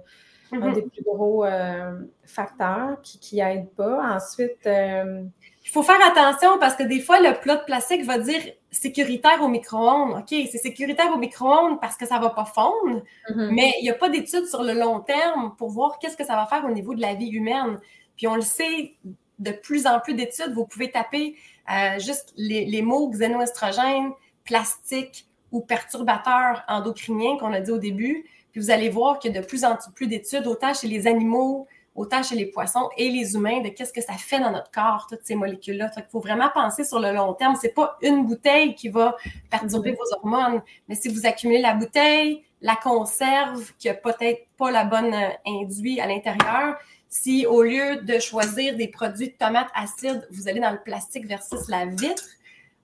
un 0.52 0.56
mm-hmm. 0.56 0.74
des 0.74 0.82
plus 0.82 1.02
gros 1.02 1.44
euh, 1.44 2.00
facteurs 2.24 2.98
qui 3.02 3.36
n'aident 3.36 3.70
pas. 3.76 4.16
Ensuite, 4.16 4.66
euh, 4.66 5.22
il 5.62 5.68
faut 5.68 5.82
faire 5.82 6.00
attention 6.10 6.58
parce 6.58 6.76
que 6.76 6.84
des 6.84 7.00
fois, 7.00 7.20
le 7.20 7.38
plat 7.40 7.56
de 7.56 7.64
plastique 7.64 8.06
va 8.06 8.18
dire 8.18 8.40
sécuritaire 8.70 9.42
au 9.42 9.48
micro-ondes. 9.48 10.18
OK, 10.18 10.28
c'est 10.28 10.58
sécuritaire 10.58 11.12
au 11.14 11.18
micro-ondes 11.18 11.80
parce 11.80 11.96
que 11.96 12.06
ça 12.06 12.16
ne 12.16 12.22
va 12.22 12.30
pas 12.30 12.44
fondre, 12.44 13.02
mm-hmm. 13.28 13.50
mais 13.50 13.74
il 13.80 13.82
n'y 13.82 13.90
a 13.90 13.94
pas 13.94 14.08
d'études 14.08 14.46
sur 14.46 14.62
le 14.62 14.74
long 14.74 15.00
terme 15.00 15.54
pour 15.58 15.70
voir 15.70 15.98
qu'est-ce 15.98 16.16
que 16.16 16.24
ça 16.24 16.36
va 16.36 16.46
faire 16.46 16.64
au 16.64 16.70
niveau 16.70 16.94
de 16.94 17.00
la 17.00 17.14
vie 17.14 17.28
humaine. 17.28 17.78
Puis 18.16 18.26
on 18.28 18.36
le 18.36 18.42
sait, 18.42 18.94
de 19.38 19.50
plus 19.50 19.86
en 19.86 19.98
plus 19.98 20.14
d'études, 20.14 20.52
vous 20.54 20.66
pouvez 20.66 20.90
taper 20.90 21.36
euh, 21.70 21.98
juste 21.98 22.32
les, 22.36 22.82
mots 22.82 23.08
xénoestrogène, 23.10 24.12
plastique 24.44 25.26
ou 25.52 25.60
perturbateurs 25.60 26.62
endocriniens 26.68 27.38
qu'on 27.38 27.52
a 27.52 27.60
dit 27.60 27.70
au 27.70 27.78
début. 27.78 28.26
Puis 28.52 28.60
vous 28.60 28.70
allez 28.70 28.88
voir 28.88 29.18
qu'il 29.18 29.32
y 29.32 29.38
a 29.38 29.40
de 29.40 29.46
plus 29.46 29.64
en 29.64 29.76
plus 29.94 30.06
d'études, 30.06 30.46
autant 30.46 30.74
chez 30.74 30.88
les 30.88 31.06
animaux, 31.06 31.66
autant 31.94 32.22
chez 32.22 32.36
les 32.36 32.46
poissons 32.46 32.88
et 32.96 33.10
les 33.10 33.34
humains, 33.34 33.60
de 33.60 33.68
qu'est-ce 33.68 33.92
que 33.92 34.00
ça 34.00 34.14
fait 34.14 34.38
dans 34.38 34.50
notre 34.50 34.70
corps, 34.70 35.06
toutes 35.08 35.24
ces 35.24 35.34
molécules-là. 35.34 35.90
Il 35.96 36.04
faut 36.10 36.20
vraiment 36.20 36.48
penser 36.52 36.84
sur 36.84 37.00
le 37.00 37.12
long 37.12 37.34
terme. 37.34 37.56
C'est 37.60 37.74
pas 37.74 37.98
une 38.02 38.26
bouteille 38.26 38.74
qui 38.74 38.88
va 38.88 39.16
perturber 39.50 39.92
vos 39.92 40.16
hormones, 40.16 40.62
mais 40.88 40.94
si 40.94 41.08
vous 41.08 41.26
accumulez 41.26 41.60
la 41.60 41.74
bouteille, 41.74 42.44
la 42.62 42.76
conserve, 42.76 43.72
qui 43.78 43.88
a 43.88 43.94
peut-être 43.94 44.46
pas 44.56 44.70
la 44.70 44.84
bonne 44.84 45.14
euh, 45.14 45.28
induit 45.46 46.00
à 46.00 46.06
l'intérieur, 46.06 46.76
si 47.08 47.46
au 47.46 47.62
lieu 47.62 47.96
de 48.02 48.18
choisir 48.18 48.76
des 48.76 48.86
produits 48.86 49.28
de 49.28 49.34
tomates 49.34 49.70
acides, 49.74 50.26
vous 50.30 50.48
allez 50.48 50.60
dans 50.60 50.70
le 50.70 50.80
plastique 50.80 51.26
versus 51.26 51.68
la 51.68 51.86
vitre, 51.86 52.24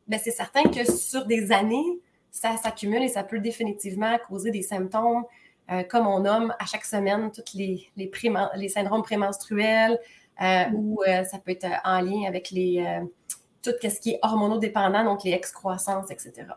ben 0.09 0.19
c'est 0.23 0.31
certain 0.33 0.65
que 0.65 0.85
sur 0.91 1.27
des 1.27 1.53
années, 1.53 2.01
ça 2.31 2.57
s'accumule 2.57 3.03
et 3.03 3.09
ça 3.09 3.23
peut 3.23 3.39
définitivement 3.39 4.17
causer 4.29 4.51
des 4.51 4.63
symptômes 4.63 5.25
euh, 5.71 5.83
comme 5.83 6.07
on 6.07 6.21
nomme 6.21 6.55
à 6.59 6.67
chaque 6.67 6.85
semaine 6.85 7.31
tous 7.33 7.55
les, 7.55 7.89
les, 7.97 8.11
les 8.57 8.69
syndromes 8.69 9.03
prémenstruels, 9.03 9.99
euh, 10.41 10.65
ou 10.75 11.03
euh, 11.03 11.25
ça 11.25 11.39
peut 11.39 11.53
être 11.53 11.67
en 11.85 12.01
lien 12.01 12.27
avec 12.29 12.51
les, 12.51 12.85
tout 13.63 13.73
ce 13.83 14.01
qui 14.01 14.11
est 14.13 14.19
hormonodépendant, 14.23 15.05
donc 15.05 15.25
les 15.25 15.33
excroissances, 15.33 16.11
etc. 16.11 16.49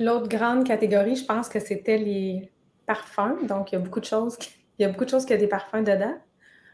L'autre 0.00 0.28
grande 0.28 0.64
catégorie, 0.64 1.16
je 1.16 1.24
pense 1.24 1.48
que 1.48 1.60
c'était 1.60 1.98
les 1.98 2.50
parfums. 2.86 3.46
Donc, 3.46 3.72
il 3.72 3.76
y 3.76 3.78
a 3.78 3.80
beaucoup 3.80 4.00
de 4.00 4.04
choses, 4.04 4.36
il 4.78 4.82
y 4.82 4.84
a 4.84 4.88
beaucoup 4.88 5.04
de 5.04 5.10
choses 5.10 5.24
qui 5.24 5.34
ont 5.34 5.38
des 5.38 5.48
parfums 5.48 5.84
dedans. 5.84 6.14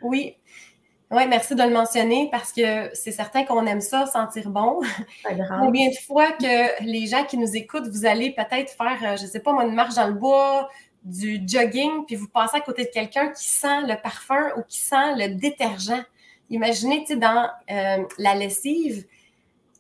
Oui. 0.03 0.37
Oui, 1.11 1.27
merci 1.27 1.55
de 1.55 1.63
le 1.63 1.71
mentionner 1.71 2.29
parce 2.31 2.53
que 2.53 2.91
c'est 2.93 3.13
certain 3.13 3.45
qu'on 3.45 3.65
aime 3.67 3.81
ça, 3.81 4.05
sentir 4.05 4.51
bon. 4.51 4.81
Combien 5.59 5.89
de 5.89 5.95
fois 6.07 6.33
que 6.33 6.85
les 6.85 7.07
gens 7.07 7.25
qui 7.25 7.39
nous 7.39 7.57
écoutent, 7.57 7.89
vous 7.89 8.05
allez 8.05 8.35
peut-être 8.35 8.71
faire, 8.73 8.99
euh, 9.03 9.17
je 9.17 9.23
ne 9.23 9.29
sais 9.29 9.41
pas, 9.41 9.53
une 9.53 9.75
marche 9.75 9.95
dans 9.95 10.07
le 10.07 10.13
bois, 10.13 10.69
du 11.09 11.41
jogging, 11.47 12.05
puis 12.07 12.17
vous 12.17 12.29
passez 12.29 12.57
à 12.57 12.61
côté 12.61 12.85
de 12.85 12.91
quelqu'un 12.91 13.29
qui 13.29 13.45
sent 13.45 13.83
le 13.83 14.01
parfum 14.01 14.51
ou 14.57 14.63
qui 14.63 14.79
sent 14.79 15.15
le 15.17 15.35
détergent. 15.35 16.05
Imaginez, 16.51 17.01
tu 17.01 17.15
sais, 17.15 17.17
dans 17.17 17.49
euh, 17.71 18.05
la 18.19 18.35
lessive, 18.35 19.07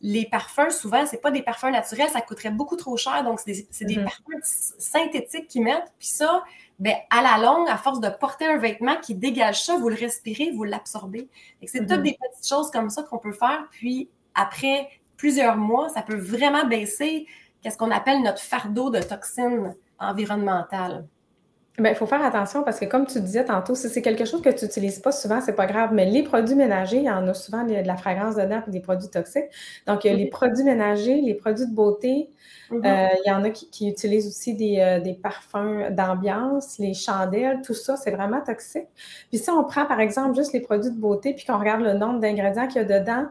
les 0.01 0.27
parfums, 0.27 0.71
souvent, 0.71 1.05
c'est 1.07 1.21
pas 1.21 1.31
des 1.31 1.43
parfums 1.43 1.71
naturels, 1.71 2.09
ça 2.09 2.21
coûterait 2.21 2.51
beaucoup 2.51 2.77
trop 2.77 2.97
cher. 2.97 3.25
Donc, 3.25 3.41
c'est 3.41 3.53
des, 3.85 3.97
mm-hmm. 3.97 4.05
parfums 4.05 4.43
synthétiques 4.79 5.49
qu'ils 5.49 5.63
mettent. 5.63 5.93
Puis 5.99 6.09
ça, 6.09 6.45
ben, 6.79 6.95
à 7.11 7.21
la 7.21 7.45
longue, 7.45 7.69
à 7.69 7.77
force 7.77 8.01
de 8.01 8.09
porter 8.09 8.47
un 8.47 8.59
vêtement 8.59 8.97
qui 8.97 9.15
dégage 9.15 9.65
ça, 9.65 9.77
vous 9.77 9.89
le 9.89 9.97
respirez, 9.97 10.53
vous 10.53 10.65
l'absorbez. 10.65 11.29
C'est 11.67 11.81
toutes 11.81 11.91
mm-hmm. 11.91 12.03
des 12.03 12.19
petites 12.31 12.49
choses 12.49 12.71
comme 12.71 12.91
ça 12.91 13.03
qu'on 13.03 13.19
peut 13.19 13.33
faire. 13.33 13.67
Puis 13.71 14.09
après 14.35 14.89
plusieurs 15.17 15.57
mois, 15.57 15.89
ça 15.89 16.03
peut 16.03 16.17
vraiment 16.17 16.65
baisser 16.65 17.27
qu'est-ce 17.61 17.77
qu'on 17.77 17.91
appelle 17.91 18.23
notre 18.23 18.41
fardeau 18.41 18.91
de 18.91 19.01
toxines 19.01 19.75
environnementales. 19.99 21.07
Bien, 21.79 21.91
il 21.91 21.97
faut 21.97 22.07
faire 22.07 22.25
attention 22.25 22.65
parce 22.65 22.81
que, 22.81 22.87
comme 22.87 23.07
tu 23.07 23.21
disais 23.21 23.45
tantôt, 23.45 23.75
si 23.77 23.89
c'est 23.89 24.03
quelque 24.03 24.25
chose 24.25 24.43
que 24.43 24.51
tu 24.51 24.65
n'utilises 24.65 24.99
pas 24.99 25.13
souvent, 25.13 25.41
c'est 25.41 25.55
pas 25.55 25.67
grave. 25.67 25.91
Mais 25.93 26.07
les 26.07 26.25
produits 26.25 26.57
ménagers, 26.57 26.97
il 26.97 27.05
y 27.05 27.11
en 27.11 27.27
a 27.29 27.35
souvent 27.35 27.65
de 27.65 27.75
la 27.75 27.97
fragrance 27.97 28.35
dedans 28.35 28.63
et 28.67 28.71
des 28.71 28.81
produits 28.81 29.09
toxiques. 29.09 29.45
Donc, 29.87 30.05
il 30.05 30.11
y 30.11 30.15
a 30.15 30.17
les 30.17 30.27
produits 30.27 30.65
ménagers, 30.65 31.21
les 31.21 31.35
produits 31.35 31.67
de 31.67 31.75
beauté. 31.75 32.31
Mm-hmm. 32.71 32.85
Euh, 32.85 33.17
il 33.25 33.29
y 33.29 33.33
en 33.33 33.45
a 33.45 33.51
qui, 33.51 33.89
utilisent 33.89 34.27
aussi 34.27 34.55
des, 34.55 34.81
euh, 34.81 35.01
des 35.01 35.15
parfums 35.15 35.91
d'ambiance, 35.91 36.79
les 36.79 36.95
chandelles, 36.95 37.63
tout 37.65 37.75
ça, 37.75 37.97
c'est 37.97 38.11
vraiment 38.11 38.41
toxique. 38.41 38.89
Puis 39.31 39.39
si 39.39 39.49
on 39.49 39.63
prend, 39.65 39.87
par 39.87 40.01
exemple, 40.01 40.37
juste 40.37 40.53
les 40.53 40.61
produits 40.61 40.91
de 40.91 40.99
beauté 40.99 41.33
puis 41.33 41.47
qu'on 41.47 41.59
regarde 41.59 41.83
le 41.83 41.95
nombre 41.95 42.19
d'ingrédients 42.19 42.67
qu'il 42.67 42.83
y 42.83 42.85
a 42.85 43.01
dedans, 43.01 43.27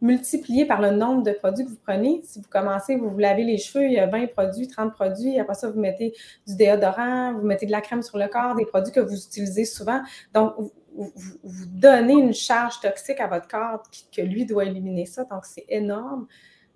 multiplié 0.00 0.64
par 0.64 0.80
le 0.80 0.90
nombre 0.90 1.22
de 1.22 1.32
produits 1.32 1.64
que 1.64 1.70
vous 1.70 1.80
prenez. 1.84 2.22
Si 2.24 2.40
vous 2.40 2.48
commencez, 2.48 2.96
vous 2.96 3.10
vous 3.10 3.18
lavez 3.18 3.44
les 3.44 3.58
cheveux, 3.58 3.84
il 3.84 3.92
y 3.92 3.98
a 3.98 4.06
20 4.06 4.28
produits, 4.28 4.68
30 4.68 4.92
produits. 4.92 5.38
Après 5.38 5.54
ça, 5.54 5.70
vous 5.70 5.80
mettez 5.80 6.14
du 6.46 6.56
déodorant, 6.56 7.34
vous 7.34 7.46
mettez 7.46 7.66
de 7.66 7.72
la 7.72 7.80
crème 7.80 8.02
sur 8.02 8.18
le 8.18 8.28
corps, 8.28 8.54
des 8.54 8.66
produits 8.66 8.92
que 8.92 9.00
vous 9.00 9.16
utilisez 9.16 9.64
souvent. 9.64 10.00
Donc, 10.34 10.54
vous, 10.94 11.66
donnez 11.66 12.14
une 12.14 12.34
charge 12.34 12.80
toxique 12.80 13.20
à 13.20 13.26
votre 13.26 13.46
corps 13.46 13.82
que 14.14 14.22
lui 14.22 14.44
doit 14.44 14.64
éliminer 14.64 15.06
ça. 15.06 15.24
Donc, 15.24 15.44
c'est 15.44 15.66
énorme. 15.68 16.26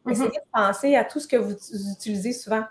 Essayez 0.09 0.29
de 0.29 0.35
penser 0.53 0.95
à 0.97 1.05
tout 1.05 1.19
ce 1.19 1.27
que 1.27 1.37
vous 1.37 1.57
utilisez 1.93 2.33
souvent. 2.33 2.65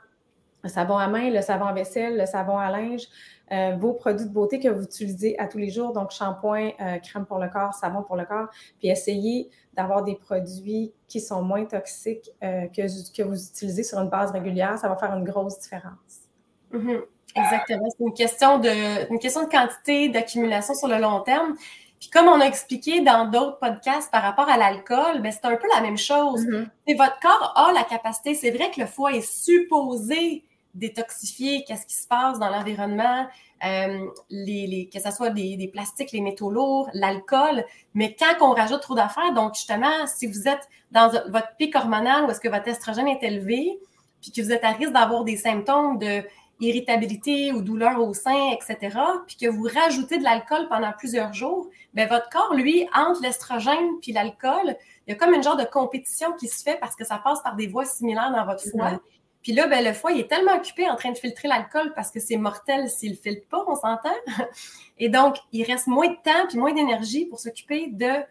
Le 0.63 0.69
savon 0.69 0.97
à 0.97 1.07
main, 1.07 1.29
le 1.29 1.41
savon 1.41 1.65
à 1.65 1.73
vaisselle, 1.73 2.17
le 2.17 2.25
savon 2.25 2.57
à 2.57 2.71
linge. 2.71 3.07
Euh, 3.51 3.75
vos 3.77 3.93
produits 3.93 4.25
de 4.25 4.31
beauté 4.31 4.59
que 4.59 4.69
vous 4.69 4.83
utilisez 4.83 5.37
à 5.37 5.47
tous 5.47 5.57
les 5.57 5.69
jours, 5.69 5.91
donc 5.91 6.11
shampoing, 6.11 6.71
euh, 6.79 6.97
crème 6.99 7.25
pour 7.25 7.39
le 7.39 7.49
corps, 7.49 7.73
savon 7.73 8.01
pour 8.01 8.15
le 8.15 8.25
corps, 8.25 8.47
puis 8.79 8.87
essayez 8.87 9.49
d'avoir 9.73 10.03
des 10.03 10.15
produits 10.15 10.93
qui 11.07 11.19
sont 11.19 11.43
moins 11.43 11.65
toxiques 11.65 12.31
euh, 12.41 12.67
que, 12.67 12.81
que 13.15 13.21
vous 13.21 13.45
utilisez 13.45 13.83
sur 13.83 13.99
une 13.99 14.09
base 14.09 14.31
régulière, 14.31 14.79
ça 14.79 14.87
va 14.87 14.95
faire 14.95 15.13
une 15.13 15.25
grosse 15.25 15.59
différence. 15.59 16.29
Mm-hmm. 16.71 17.01
Exactement. 17.35 17.89
C'est 17.89 18.03
une 18.03 18.13
question 18.13 18.59
de, 18.59 19.11
une 19.11 19.19
question 19.19 19.43
de 19.43 19.49
quantité, 19.49 20.09
d'accumulation 20.09 20.73
sur 20.73 20.87
le 20.87 20.97
long 20.97 21.19
terme. 21.19 21.55
Puis 21.99 22.09
comme 22.09 22.27
on 22.27 22.39
a 22.39 22.45
expliqué 22.45 23.01
dans 23.01 23.29
d'autres 23.29 23.59
podcasts 23.59 24.09
par 24.09 24.23
rapport 24.23 24.49
à 24.49 24.57
l'alcool, 24.57 25.21
ben 25.21 25.31
c'est 25.31 25.45
un 25.45 25.55
peu 25.57 25.67
la 25.75 25.81
même 25.81 25.97
chose. 25.97 26.45
Mm-hmm. 26.45 26.67
Et 26.87 26.95
votre 26.95 27.19
corps 27.19 27.53
a 27.55 27.73
la 27.73 27.83
capacité, 27.83 28.33
c'est 28.33 28.51
vrai 28.51 28.71
que 28.71 28.79
le 28.79 28.87
foie 28.87 29.11
est 29.11 29.21
supposé 29.21 30.43
détoxifier 30.73 31.63
qu'est-ce 31.65 31.85
qui 31.85 31.95
se 31.95 32.07
passe 32.07 32.39
dans 32.39 32.49
l'environnement, 32.49 33.27
euh, 33.63 34.05
les, 34.29 34.89
que 34.91 34.99
ce 34.99 35.11
soit 35.11 35.29
des, 35.29 35.69
plastiques, 35.71 36.11
les 36.11 36.21
métaux 36.21 36.49
lourds, 36.49 36.89
l'alcool. 36.93 37.65
Mais 37.93 38.15
quand 38.17 38.33
on 38.41 38.53
rajoute 38.53 38.81
trop 38.81 38.95
d'affaires, 38.95 39.33
donc 39.33 39.55
justement, 39.55 40.07
si 40.07 40.27
vous 40.27 40.47
êtes 40.47 40.67
dans 40.91 41.09
votre 41.09 41.55
pic 41.57 41.75
hormonal 41.75 42.25
où 42.25 42.31
est-ce 42.31 42.39
que 42.39 42.49
votre 42.49 42.67
estrogène 42.67 43.07
est 43.07 43.23
élevé, 43.23 43.79
puis 44.21 44.31
que 44.31 44.41
vous 44.41 44.51
êtes 44.51 44.63
à 44.63 44.71
risque 44.71 44.93
d'avoir 44.93 45.23
des 45.23 45.37
symptômes 45.37 45.97
de 45.97 46.23
irritabilité 46.59 47.51
ou 47.51 47.61
douleur 47.61 47.99
au 48.01 48.13
sein, 48.13 48.51
etc., 48.51 48.97
puis 49.27 49.35
que 49.35 49.47
vous 49.49 49.63
rajoutez 49.63 50.17
de 50.17 50.23
l'alcool 50.23 50.67
pendant 50.69 50.91
plusieurs 50.97 51.33
jours, 51.33 51.67
bien, 51.93 52.07
votre 52.07 52.29
corps, 52.29 52.53
lui, 52.53 52.87
entre 52.95 53.21
l'estrogène 53.21 53.99
puis 54.01 54.11
l'alcool, 54.11 54.75
il 55.07 55.11
y 55.11 55.13
a 55.13 55.15
comme 55.15 55.33
une 55.33 55.43
genre 55.43 55.57
de 55.57 55.65
compétition 55.65 56.31
qui 56.33 56.47
se 56.47 56.63
fait 56.63 56.79
parce 56.79 56.95
que 56.95 57.03
ça 57.03 57.17
passe 57.17 57.41
par 57.41 57.55
des 57.55 57.67
voies 57.67 57.85
similaires 57.85 58.31
dans 58.31 58.45
votre 58.45 58.63
foie. 58.69 58.99
Puis 59.43 59.51
là, 59.51 59.67
ben, 59.67 59.83
le 59.83 59.93
foie, 59.93 60.13
il 60.13 60.21
est 60.21 60.29
tellement 60.29 60.55
occupé 60.55 60.89
en 60.89 60.95
train 60.95 61.11
de 61.11 61.17
filtrer 61.17 61.49
l'alcool 61.49 61.91
parce 61.93 62.09
que 62.09 62.21
c'est 62.21 62.37
mortel 62.37 62.89
s'il 62.89 63.11
ne 63.11 63.17
filtre 63.17 63.45
pas, 63.49 63.63
on 63.67 63.75
s'entend. 63.75 64.15
Et 64.97 65.09
donc, 65.09 65.35
il 65.51 65.63
reste 65.63 65.87
moins 65.87 66.07
de 66.07 66.15
temps 66.23 66.47
puis 66.47 66.57
moins 66.57 66.73
d'énergie 66.73 67.25
pour 67.25 67.39
s'occuper 67.39 67.87
de 67.87 68.23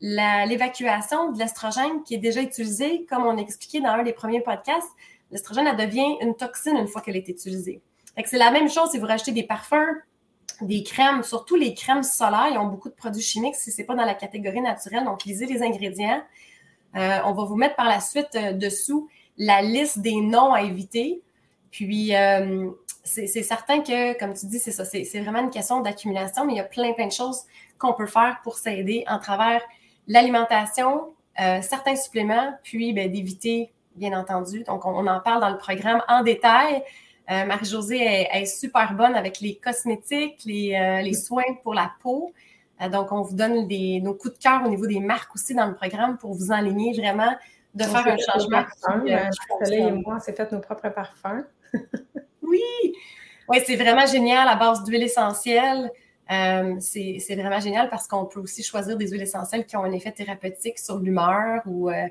l'évacuation 0.00 1.32
de 1.32 1.38
l'estrogène 1.38 2.02
qui 2.04 2.14
est 2.14 2.18
déjà 2.18 2.42
utilisé, 2.42 3.06
comme 3.08 3.24
on 3.26 3.36
expliqué 3.38 3.80
dans 3.80 3.88
un 3.88 4.02
des 4.02 4.12
premiers 4.12 4.42
podcasts. 4.42 4.90
L'estrogène, 5.30 5.74
devient 5.76 6.16
une 6.20 6.36
toxine 6.36 6.76
une 6.76 6.86
fois 6.86 7.00
qu'elle 7.00 7.16
est 7.16 7.28
utilisée. 7.28 7.80
C'est 8.24 8.38
la 8.38 8.50
même 8.50 8.68
chose 8.68 8.90
si 8.90 8.98
vous 8.98 9.06
rachetez 9.06 9.32
des 9.32 9.44
parfums, 9.44 9.96
des 10.60 10.82
crèmes, 10.82 11.22
surtout 11.22 11.54
les 11.54 11.72
crèmes 11.74 12.02
solaires, 12.02 12.48
ils 12.50 12.58
ont 12.58 12.66
beaucoup 12.66 12.88
de 12.88 12.94
produits 12.94 13.22
chimiques 13.22 13.54
si 13.54 13.70
ce 13.70 13.78
n'est 13.78 13.86
pas 13.86 13.94
dans 13.94 14.04
la 14.04 14.14
catégorie 14.14 14.60
naturelle. 14.60 15.04
Donc, 15.04 15.24
lisez 15.24 15.46
les 15.46 15.62
ingrédients. 15.62 16.22
Euh, 16.96 17.18
on 17.26 17.32
va 17.32 17.44
vous 17.44 17.56
mettre 17.56 17.76
par 17.76 17.86
la 17.86 18.00
suite 18.00 18.34
euh, 18.34 18.52
dessous 18.52 19.08
la 19.38 19.62
liste 19.62 20.00
des 20.00 20.16
noms 20.20 20.52
à 20.52 20.62
éviter. 20.62 21.22
Puis, 21.70 22.14
euh, 22.14 22.70
c'est 23.04 23.26
certain 23.42 23.80
que, 23.80 24.18
comme 24.18 24.34
tu 24.34 24.46
dis, 24.46 24.58
c'est 24.58 24.72
ça, 24.72 24.84
c'est 24.84 25.20
vraiment 25.20 25.40
une 25.40 25.50
question 25.50 25.80
d'accumulation, 25.80 26.44
mais 26.44 26.54
il 26.54 26.56
y 26.56 26.60
a 26.60 26.64
plein, 26.64 26.92
plein 26.92 27.06
de 27.06 27.12
choses 27.12 27.42
qu'on 27.78 27.94
peut 27.94 28.06
faire 28.06 28.40
pour 28.42 28.58
s'aider 28.58 29.04
en 29.08 29.18
travers 29.18 29.62
l'alimentation, 30.08 31.14
euh, 31.40 31.62
certains 31.62 31.96
suppléments, 31.96 32.52
puis 32.62 32.92
ben, 32.92 33.10
d'éviter, 33.10 33.72
bien 33.96 34.18
entendu. 34.18 34.62
Donc, 34.64 34.84
on, 34.84 35.06
en 35.06 35.20
parle 35.20 35.40
dans 35.40 35.50
le 35.50 35.56
programme 35.56 36.02
en 36.08 36.22
détail. 36.22 36.82
Euh, 37.30 37.46
Marie-Josée 37.46 38.26
est, 38.30 38.44
super 38.46 38.94
bonne 38.94 39.14
avec 39.14 39.40
les 39.40 39.56
cosmétiques, 39.56 40.42
les, 40.44 41.00
les 41.02 41.14
soins 41.14 41.54
pour 41.62 41.72
la 41.74 41.92
peau. 42.02 42.32
donc, 42.90 43.12
on 43.12 43.22
vous 43.22 43.36
donne 43.36 43.66
des, 43.68 44.00
nos 44.00 44.14
coups 44.14 44.34
de 44.34 44.42
cœur 44.42 44.62
au 44.64 44.68
niveau 44.68 44.86
des 44.86 45.00
marques 45.00 45.34
aussi 45.34 45.54
dans 45.54 45.66
le 45.66 45.74
programme 45.74 46.18
pour 46.18 46.34
vous 46.34 46.50
enligner 46.50 46.92
vraiment 46.92 47.34
de 47.78 47.84
faire 47.84 48.06
un 48.06 48.16
changement. 48.16 48.64
Soleil 49.64 49.88
et 49.88 49.92
moi, 49.92 50.16
on 50.16 50.20
s'est 50.20 50.32
fait 50.32 50.50
nos 50.52 50.60
propres 50.60 50.88
parfums. 50.90 51.44
oui! 52.42 52.62
Oui, 53.48 53.58
c'est 53.64 53.76
vraiment 53.76 54.06
génial 54.06 54.46
à 54.48 54.56
base 54.56 54.84
d'huile 54.84 55.02
essentielle. 55.02 55.90
Euh, 56.30 56.76
c'est 56.80 57.34
vraiment 57.36 57.60
génial 57.60 57.88
parce 57.88 58.06
qu'on 58.06 58.26
peut 58.26 58.40
aussi 58.40 58.62
choisir 58.62 58.96
des 58.98 59.08
huiles 59.08 59.22
essentielles 59.22 59.64
qui 59.64 59.76
ont 59.76 59.84
un 59.84 59.92
effet 59.92 60.12
thérapeutique 60.12 60.78
sur 60.78 60.98
l'humeur 60.98 61.62
ou 61.64 61.88
euh, 61.88 62.06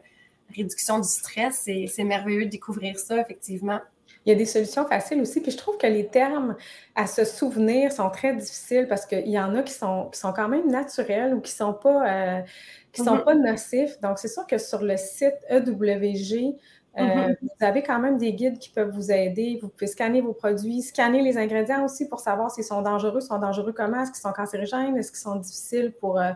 réduction 0.55 0.99
du 0.99 1.07
stress. 1.07 1.69
C'est 1.87 2.03
merveilleux 2.03 2.45
de 2.45 2.49
découvrir 2.49 2.97
ça, 2.97 3.19
effectivement. 3.19 3.79
Il 4.27 4.31
y 4.31 4.33
a 4.33 4.35
des 4.35 4.45
solutions 4.45 4.85
faciles 4.85 5.21
aussi. 5.21 5.39
Puis 5.39 5.51
je 5.51 5.57
trouve 5.57 5.77
que 5.77 5.87
les 5.87 6.07
termes 6.07 6.57
à 6.95 7.07
se 7.07 7.23
souvenir 7.23 7.93
sont 7.93 8.09
très 8.09 8.35
difficiles 8.35 8.85
parce 8.89 9.05
qu'il 9.05 9.29
y 9.29 9.39
en 9.39 9.55
a 9.55 9.63
qui 9.63 9.71
sont, 9.71 10.09
qui 10.11 10.19
sont 10.19 10.33
quand 10.33 10.49
même 10.49 10.69
naturels 10.69 11.33
ou 11.33 11.39
qui 11.39 11.53
ne 11.53 11.57
sont 11.57 11.73
pas. 11.73 12.05
Euh, 12.05 12.41
qui 12.91 13.03
sont 13.03 13.15
mhm. 13.15 13.23
pas 13.23 13.35
nocifs. 13.35 13.99
Donc, 14.01 14.17
c'est 14.17 14.27
sûr 14.27 14.45
que 14.47 14.57
sur 14.57 14.81
le 14.81 14.97
site 14.97 15.37
EWG, 15.49 16.55
euh, 16.97 17.03
mhm. 17.03 17.35
vous 17.41 17.65
avez 17.65 17.83
quand 17.83 17.99
même 17.99 18.17
des 18.17 18.33
guides 18.33 18.57
qui 18.57 18.69
peuvent 18.69 18.89
vous 18.89 19.11
aider. 19.11 19.59
Vous 19.61 19.69
pouvez 19.69 19.87
scanner 19.87 20.19
vos 20.19 20.33
produits, 20.33 20.81
scanner 20.81 21.21
les 21.21 21.37
ingrédients 21.37 21.85
aussi 21.85 22.09
pour 22.09 22.19
savoir 22.19 22.49
s'ils 22.51 22.63
sont 22.63 22.81
dangereux, 22.81 23.21
sont 23.21 23.37
dangereux 23.37 23.71
comment, 23.71 24.01
est-ce 24.01 24.11
qu'ils 24.11 24.21
sont 24.21 24.33
cancérigènes, 24.33 24.97
est-ce 24.97 25.11
qu'ils 25.11 25.21
sont 25.21 25.35
difficiles 25.35 25.93
pour, 25.99 26.19
euh, 26.19 26.31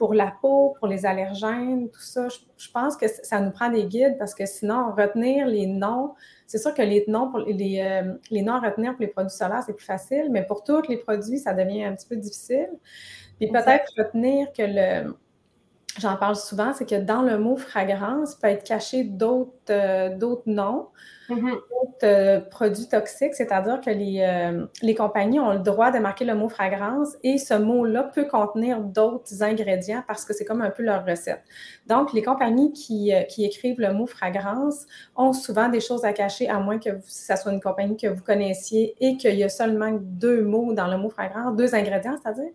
pour 0.00 0.14
la 0.14 0.32
peau, 0.40 0.74
pour 0.78 0.88
les 0.88 1.04
allergènes, 1.04 1.90
tout 1.90 2.00
ça. 2.00 2.26
Je, 2.56 2.70
pense 2.72 2.96
que 2.96 3.04
ça 3.06 3.38
nous 3.38 3.50
prend 3.50 3.68
des 3.68 3.84
guides 3.84 4.16
parce 4.18 4.34
que 4.34 4.46
sinon, 4.46 4.94
retenir 4.96 5.46
les 5.46 5.66
noms, 5.66 6.14
c'est 6.46 6.56
sûr 6.56 6.72
que 6.72 6.80
les 6.80 7.04
noms, 7.06 7.30
pour 7.30 7.40
les, 7.40 7.80
euh, 7.80 8.14
les 8.30 8.40
noms 8.40 8.54
à 8.54 8.60
retenir 8.60 8.92
pour 8.92 9.02
les 9.02 9.08
produits 9.08 9.36
solaires, 9.36 9.62
c'est 9.66 9.74
plus 9.74 9.84
facile, 9.84 10.28
mais 10.30 10.42
pour 10.46 10.64
tous 10.64 10.88
les 10.88 10.96
produits, 10.96 11.38
ça 11.38 11.52
devient 11.52 11.84
un 11.84 11.94
petit 11.94 12.08
peu 12.08 12.16
difficile. 12.16 12.70
Puis 13.38 13.48
peut-être 13.48 13.92
retenir 13.98 14.50
que 14.54 14.62
le, 14.62 15.14
j'en 15.98 16.16
parle 16.16 16.36
souvent, 16.36 16.72
c'est 16.72 16.88
que 16.88 16.94
dans 16.94 17.22
le 17.22 17.38
mot 17.38 17.56
fragrance 17.56 18.34
peut 18.34 18.48
être 18.48 18.64
caché 18.64 19.02
d'autres 19.04 19.52
euh, 19.70 20.16
noms, 20.46 20.88
mm-hmm. 21.28 21.50
d'autres 21.50 22.04
euh, 22.04 22.40
produits 22.40 22.88
toxiques, 22.88 23.34
c'est-à-dire 23.34 23.80
que 23.80 23.90
les, 23.90 24.20
euh, 24.20 24.66
les, 24.82 24.94
compagnies 24.94 25.40
ont 25.40 25.52
le 25.52 25.58
droit 25.58 25.90
de 25.90 25.98
marquer 25.98 26.24
le 26.24 26.34
mot 26.34 26.48
fragrance 26.48 27.16
et 27.24 27.38
ce 27.38 27.54
mot-là 27.54 28.04
peut 28.04 28.26
contenir 28.26 28.80
d'autres 28.80 29.42
ingrédients 29.42 30.04
parce 30.06 30.24
que 30.24 30.32
c'est 30.32 30.44
comme 30.44 30.62
un 30.62 30.70
peu 30.70 30.82
leur 30.82 31.04
recette. 31.04 31.42
Donc, 31.86 32.12
les 32.12 32.22
compagnies 32.22 32.72
qui, 32.72 33.12
qui, 33.28 33.44
écrivent 33.44 33.80
le 33.80 33.92
mot 33.92 34.06
fragrance 34.06 34.86
ont 35.16 35.32
souvent 35.32 35.68
des 35.68 35.80
choses 35.80 36.04
à 36.04 36.12
cacher, 36.12 36.48
à 36.48 36.60
moins 36.60 36.78
que 36.78 36.90
ça 37.04 37.36
soit 37.36 37.52
une 37.52 37.60
compagnie 37.60 37.96
que 37.96 38.06
vous 38.06 38.22
connaissiez 38.22 38.94
et 39.00 39.16
qu'il 39.16 39.34
y 39.34 39.44
a 39.44 39.48
seulement 39.48 39.90
deux 40.00 40.42
mots 40.42 40.72
dans 40.72 40.86
le 40.86 40.98
mot 40.98 41.10
fragrance, 41.10 41.56
deux 41.56 41.74
ingrédients, 41.74 42.16
c'est-à-dire. 42.22 42.50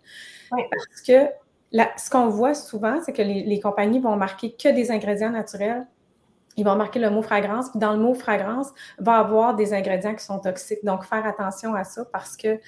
Parce 0.50 1.02
que 1.06 1.30
ce 1.72 2.10
qu'on 2.10 2.28
voit 2.28 2.54
souvent, 2.54 3.00
c'est 3.04 3.12
que 3.12 3.22
les, 3.22 3.60
compagnies 3.60 4.00
vont 4.00 4.16
marquer 4.16 4.52
que 4.52 4.68
des 4.68 4.90
ingrédients 4.90 5.30
naturels 5.30 5.86
ils 6.56 6.64
vont 6.64 6.74
marquer 6.74 6.98
le 6.98 7.10
mot 7.10 7.22
fragrance. 7.22 7.70
Puis 7.70 7.78
dans 7.78 7.92
le 7.92 7.98
mot 7.98 8.14
fragrance, 8.14 8.72
va 8.98 9.18
avoir 9.18 9.54
des 9.54 9.74
ingrédients 9.74 10.14
qui 10.14 10.24
sont 10.24 10.38
toxiques. 10.38 10.84
Donc, 10.84 11.04
faire 11.04 11.26
attention 11.26 11.74
à 11.74 11.84
ça 11.84 12.04
parce 12.06 12.36
que 12.36 12.58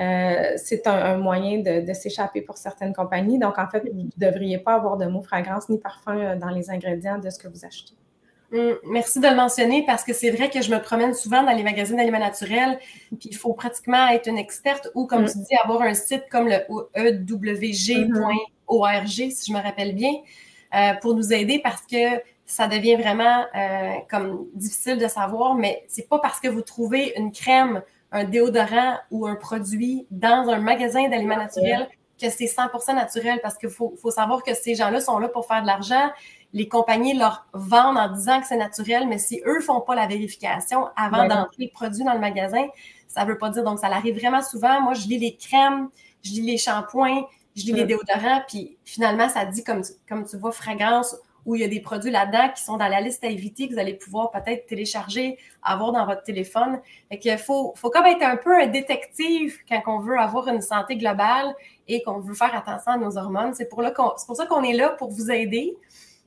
euh, 0.00 0.52
c'est 0.56 0.86
un, 0.86 1.16
moyen 1.18 1.60
de, 1.60 1.92
s'échapper 1.92 2.42
pour 2.42 2.56
certaines 2.58 2.92
compagnies. 2.92 3.38
Donc, 3.38 3.58
en 3.58 3.68
fait, 3.68 3.84
vous 3.92 4.02
ne 4.02 4.10
devriez 4.16 4.58
pas 4.58 4.74
avoir 4.74 4.96
de 4.96 5.06
mot 5.06 5.22
fragrance 5.22 5.68
ni 5.68 5.78
parfum 5.78 6.16
euh, 6.16 6.36
dans 6.36 6.50
les 6.50 6.70
ingrédients 6.70 7.18
de 7.18 7.30
ce 7.30 7.38
que 7.38 7.48
vous 7.48 7.64
achetez. 7.64 7.94
Hum, 8.52 8.76
merci 8.84 9.18
de 9.18 9.26
le 9.26 9.34
mentionner 9.34 9.84
parce 9.84 10.04
que 10.04 10.12
c'est 10.12 10.30
vrai 10.30 10.50
que 10.50 10.62
je 10.62 10.70
me 10.70 10.78
promène 10.80 11.14
souvent 11.14 11.42
dans 11.42 11.52
les 11.52 11.64
magasins 11.64 11.96
d'aliments 11.96 12.20
naturels, 12.20 12.78
puis 13.18 13.30
il 13.30 13.36
faut 13.36 13.54
pratiquement 13.54 14.06
être 14.08 14.28
une 14.28 14.38
experte 14.38 14.88
ou, 14.94 15.06
comme 15.06 15.24
hum. 15.24 15.30
tu 15.30 15.38
dis, 15.38 15.56
avoir 15.62 15.82
un 15.82 15.94
site 15.94 16.24
comme 16.30 16.48
le 16.48 16.60
ewg.org, 16.94 18.28
si 19.08 19.46
je 19.48 19.52
me 19.52 19.60
rappelle 19.60 19.94
bien, 19.94 20.12
euh, 20.74 20.94
pour 21.00 21.14
nous 21.14 21.32
aider 21.32 21.60
parce 21.62 21.82
que 21.82 22.20
ça 22.44 22.68
devient 22.68 22.94
vraiment 22.94 23.44
euh, 23.56 23.94
comme 24.08 24.46
difficile 24.54 24.98
de 24.98 25.08
savoir, 25.08 25.56
mais 25.56 25.84
c'est 25.88 26.08
pas 26.08 26.20
parce 26.20 26.38
que 26.38 26.46
vous 26.46 26.62
trouvez 26.62 27.14
une 27.16 27.32
crème, 27.32 27.82
un 28.12 28.22
déodorant 28.22 28.98
ou 29.10 29.26
un 29.26 29.34
produit 29.34 30.06
dans 30.12 30.48
un 30.48 30.60
magasin 30.60 31.08
d'aliments 31.08 31.36
naturels 31.36 31.88
que 32.20 32.30
c'est 32.30 32.46
100% 32.46 32.94
naturel 32.94 33.40
parce 33.42 33.58
qu'il 33.58 33.68
faut, 33.68 33.94
faut, 34.00 34.10
savoir 34.10 34.42
que 34.42 34.54
ces 34.54 34.74
gens-là 34.74 35.00
sont 35.00 35.18
là 35.18 35.28
pour 35.28 35.46
faire 35.46 35.62
de 35.62 35.66
l'argent. 35.66 36.10
Les 36.56 36.68
compagnies 36.68 37.12
leur 37.12 37.46
vendent 37.52 37.98
en 37.98 38.10
disant 38.10 38.40
que 38.40 38.46
c'est 38.46 38.56
naturel, 38.56 39.06
mais 39.06 39.18
si 39.18 39.42
eux 39.44 39.60
font 39.60 39.82
pas 39.82 39.94
la 39.94 40.06
vérification 40.06 40.86
avant 40.96 41.28
d'entrer 41.28 41.64
le 41.64 41.70
produit 41.70 42.02
dans 42.02 42.14
le 42.14 42.18
magasin, 42.18 42.66
ça 43.08 43.26
veut 43.26 43.36
pas 43.36 43.50
dire. 43.50 43.62
Donc, 43.62 43.78
ça 43.78 43.88
arrive 43.88 44.18
vraiment 44.18 44.40
souvent. 44.40 44.80
Moi, 44.80 44.94
je 44.94 45.06
lis 45.06 45.18
les 45.18 45.36
crèmes, 45.36 45.90
je 46.22 46.30
lis 46.30 46.40
les 46.40 46.56
shampoings, 46.56 47.26
je 47.54 47.64
lis 47.64 47.72
les 47.72 47.84
déodorants, 47.84 48.40
puis 48.48 48.78
finalement, 48.86 49.28
ça 49.28 49.44
dit, 49.44 49.62
comme 49.64 49.82
comme 50.08 50.24
tu 50.24 50.38
vois, 50.38 50.50
fragrance 50.50 51.14
où 51.44 51.56
il 51.56 51.60
y 51.60 51.64
a 51.64 51.68
des 51.68 51.80
produits 51.80 52.10
là-dedans 52.10 52.48
qui 52.54 52.62
sont 52.62 52.78
dans 52.78 52.88
la 52.88 53.02
liste 53.02 53.22
à 53.22 53.28
éviter, 53.28 53.68
que 53.68 53.74
vous 53.74 53.78
allez 53.78 53.94
pouvoir 53.94 54.30
peut-être 54.30 54.66
télécharger, 54.66 55.38
avoir 55.62 55.92
dans 55.92 56.06
votre 56.06 56.22
téléphone. 56.22 56.80
Fait 57.10 57.18
qu'il 57.18 57.36
faut, 57.36 57.74
faut 57.76 57.90
comme 57.90 58.06
être 58.06 58.22
un 58.22 58.38
peu 58.38 58.58
un 58.58 58.66
détective 58.66 59.58
quand 59.68 59.82
on 59.86 59.98
veut 60.00 60.18
avoir 60.18 60.48
une 60.48 60.62
santé 60.62 60.96
globale 60.96 61.54
et 61.86 62.02
qu'on 62.02 62.18
veut 62.18 62.34
faire 62.34 62.54
attention 62.54 62.92
à 62.92 62.96
nos 62.96 63.18
hormones. 63.18 63.54
C'est 63.54 63.68
pour, 63.68 63.82
pour 63.94 64.36
ça 64.36 64.46
qu'on 64.46 64.64
est 64.64 64.72
là 64.72 64.90
pour 64.90 65.10
vous 65.10 65.30
aider. 65.30 65.76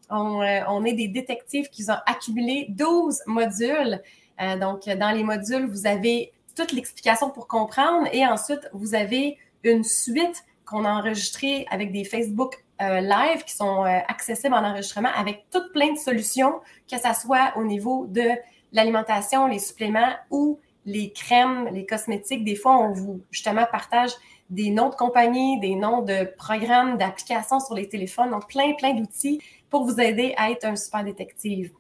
On, 0.09 0.41
euh, 0.41 0.61
on, 0.67 0.85
est 0.85 0.93
des 0.93 1.07
détectives 1.07 1.69
qui 1.69 1.83
ont 1.89 1.97
accumulé 2.05 2.67
12 2.69 3.21
modules. 3.27 4.01
Euh, 4.41 4.57
donc, 4.57 4.85
dans 4.85 5.11
les 5.11 5.23
modules, 5.23 5.65
vous 5.65 5.85
avez 5.85 6.31
toute 6.55 6.71
l'explication 6.71 7.29
pour 7.29 7.47
comprendre 7.47 8.07
et 8.11 8.25
ensuite, 8.25 8.69
vous 8.73 8.95
avez 8.95 9.37
une 9.63 9.83
suite 9.83 10.43
qu'on 10.65 10.85
a 10.85 10.89
enregistrée 10.89 11.65
avec 11.69 11.91
des 11.91 12.03
Facebook 12.03 12.63
euh, 12.81 13.01
live 13.01 13.43
qui 13.43 13.53
sont 13.53 13.83
accessibles 13.83 14.53
en 14.53 14.63
enregistrement 14.63 15.09
avec 15.15 15.45
toutes 15.51 15.71
plein 15.73 15.93
de 15.93 15.97
solutions, 15.97 16.59
que 16.89 16.97
ce 16.97 17.21
soit 17.21 17.53
au 17.55 17.63
niveau 17.63 18.05
de 18.07 18.29
l'alimentation, 18.71 19.47
les 19.47 19.59
suppléments 19.59 20.13
ou 20.29 20.59
les 20.85 21.11
crèmes, 21.11 21.69
les 21.71 21.85
cosmétiques. 21.85 22.43
Des 22.43 22.55
fois, 22.55 22.77
on 22.77 22.91
vous 22.91 23.21
justement 23.31 23.65
partage 23.71 24.11
des 24.49 24.71
noms 24.71 24.89
de 24.89 24.95
compagnies, 24.95 25.59
des 25.59 25.75
noms 25.75 26.01
de 26.01 26.25
programmes, 26.37 26.97
d'applications 26.97 27.59
sur 27.59 27.75
les 27.75 27.87
téléphones, 27.87 28.31
donc 28.31 28.47
plein, 28.47 28.73
plein 28.73 28.93
d'outils 28.93 29.41
pour 29.69 29.85
vous 29.85 29.99
aider 29.99 30.33
à 30.37 30.51
être 30.51 30.65
un 30.65 30.75
super 30.75 31.03
détective. 31.03 31.71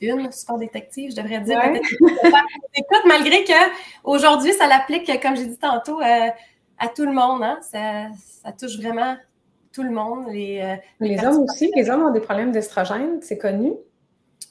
Une 0.00 0.32
super 0.32 0.58
détective, 0.58 1.12
je 1.12 1.16
devrais 1.16 1.40
dire. 1.40 1.60
Écoute, 2.74 3.02
malgré 3.06 3.44
que 3.44 3.52
aujourd'hui, 4.02 4.52
ça 4.52 4.66
l'applique, 4.66 5.10
comme 5.22 5.36
j'ai 5.36 5.46
dit 5.46 5.58
tantôt, 5.58 6.00
euh, 6.00 6.28
à 6.78 6.88
tout 6.88 7.04
le 7.04 7.12
monde. 7.12 7.42
Hein? 7.42 7.58
Ça, 7.62 8.08
ça 8.42 8.52
touche 8.52 8.76
vraiment 8.78 9.16
tout 9.72 9.82
le 9.82 9.90
monde. 9.90 10.26
Les, 10.30 10.60
euh, 10.60 10.76
les, 11.00 11.24
hommes 11.24 11.44
aussi, 11.44 11.70
les 11.74 11.88
hommes 11.88 12.02
ont 12.02 12.10
des 12.10 12.20
problèmes 12.20 12.52
d'estrogène, 12.52 13.20
c'est 13.22 13.38
connu. 13.38 13.72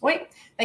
Oui. 0.02 0.14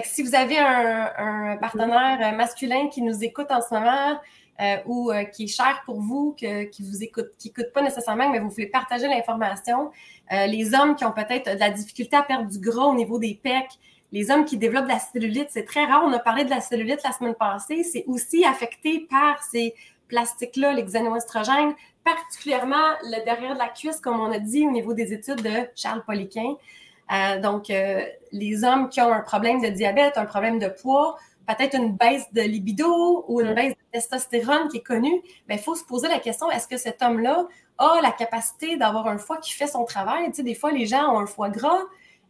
si 0.04 0.22
vous 0.22 0.34
avez 0.34 0.58
un, 0.58 1.58
partenaire 1.58 2.32
euh, 2.32 2.36
masculin 2.36 2.88
qui 2.88 3.02
nous 3.02 3.22
écoute 3.22 3.48
en 3.50 3.60
ce 3.60 3.74
moment 3.74 4.18
euh, 4.60 4.76
ou 4.86 5.12
qui 5.32 5.44
est 5.44 5.48
cher 5.48 5.82
pour 5.84 6.00
vous, 6.00 6.34
qui 6.34 6.82
vous 6.82 7.02
écoute, 7.02 7.30
qui 7.38 7.48
n'écoute 7.48 7.72
pas 7.72 7.82
nécessairement, 7.82 8.30
mais 8.30 8.38
vous 8.38 8.50
voulez 8.50 8.68
partager 8.68 9.08
l'information, 9.08 9.90
les 10.30 10.74
hommes 10.74 10.96
qui 10.96 11.04
ont 11.04 11.12
peut-être 11.12 11.54
de 11.54 11.60
la 11.60 11.70
difficulté 11.70 12.16
à 12.16 12.22
perdre 12.22 12.48
du 12.48 12.58
gras 12.58 12.86
au 12.86 12.94
niveau 12.94 13.18
des 13.18 13.38
pecs, 13.42 13.78
les 14.12 14.30
hommes 14.30 14.44
qui 14.44 14.56
développent 14.56 14.84
de 14.84 14.90
la 14.90 14.98
cellulite, 14.98 15.48
c'est 15.50 15.64
très 15.64 15.84
rare. 15.84 16.02
On 16.04 16.12
a 16.12 16.18
parlé 16.18 16.44
de 16.44 16.50
la 16.50 16.60
cellulite 16.60 17.00
la 17.04 17.12
semaine 17.12 17.34
passée. 17.34 17.82
C'est 17.82 18.04
aussi 18.06 18.44
affecté 18.44 19.06
par 19.10 19.42
ces 19.42 19.74
plastiques-là, 20.08 20.72
les 20.72 20.84
xénoestrogènes, 20.84 21.74
particulièrement 22.04 22.94
le 23.02 23.24
derrière 23.24 23.54
de 23.54 23.58
la 23.58 23.68
cuisse, 23.68 24.00
comme 24.00 24.20
on 24.20 24.30
a 24.30 24.38
dit 24.38 24.66
au 24.66 24.70
niveau 24.70 24.94
des 24.94 25.12
études 25.12 25.42
de 25.42 25.68
Charles 25.74 26.04
Poliquin. 26.04 26.54
Euh, 27.12 27.40
donc, 27.40 27.70
euh, 27.70 28.00
les 28.32 28.64
hommes 28.64 28.88
qui 28.88 29.00
ont 29.00 29.12
un 29.12 29.20
problème 29.20 29.60
de 29.60 29.68
diabète, 29.68 30.16
un 30.16 30.24
problème 30.24 30.58
de 30.58 30.68
poids, 30.68 31.16
peut-être 31.46 31.76
une 31.76 31.92
baisse 31.92 32.32
de 32.32 32.42
libido 32.42 33.24
ou 33.28 33.40
une 33.40 33.54
baisse 33.54 33.72
de 33.74 33.92
testostérone 33.92 34.68
qui 34.68 34.78
est 34.78 34.82
connue, 34.82 35.22
il 35.48 35.58
faut 35.58 35.74
se 35.74 35.84
poser 35.84 36.08
la 36.08 36.18
question, 36.18 36.50
est-ce 36.50 36.66
que 36.68 36.76
cet 36.76 37.02
homme-là 37.02 37.46
a 37.78 38.00
la 38.02 38.10
capacité 38.10 38.76
d'avoir 38.76 39.06
un 39.06 39.18
foie 39.18 39.38
qui 39.38 39.52
fait 39.52 39.66
son 39.66 39.84
travail? 39.84 40.26
Tu 40.26 40.36
sais, 40.36 40.42
des 40.42 40.54
fois, 40.54 40.72
les 40.72 40.86
gens 40.86 41.14
ont 41.14 41.18
un 41.18 41.26
foie 41.26 41.48
gras. 41.48 41.78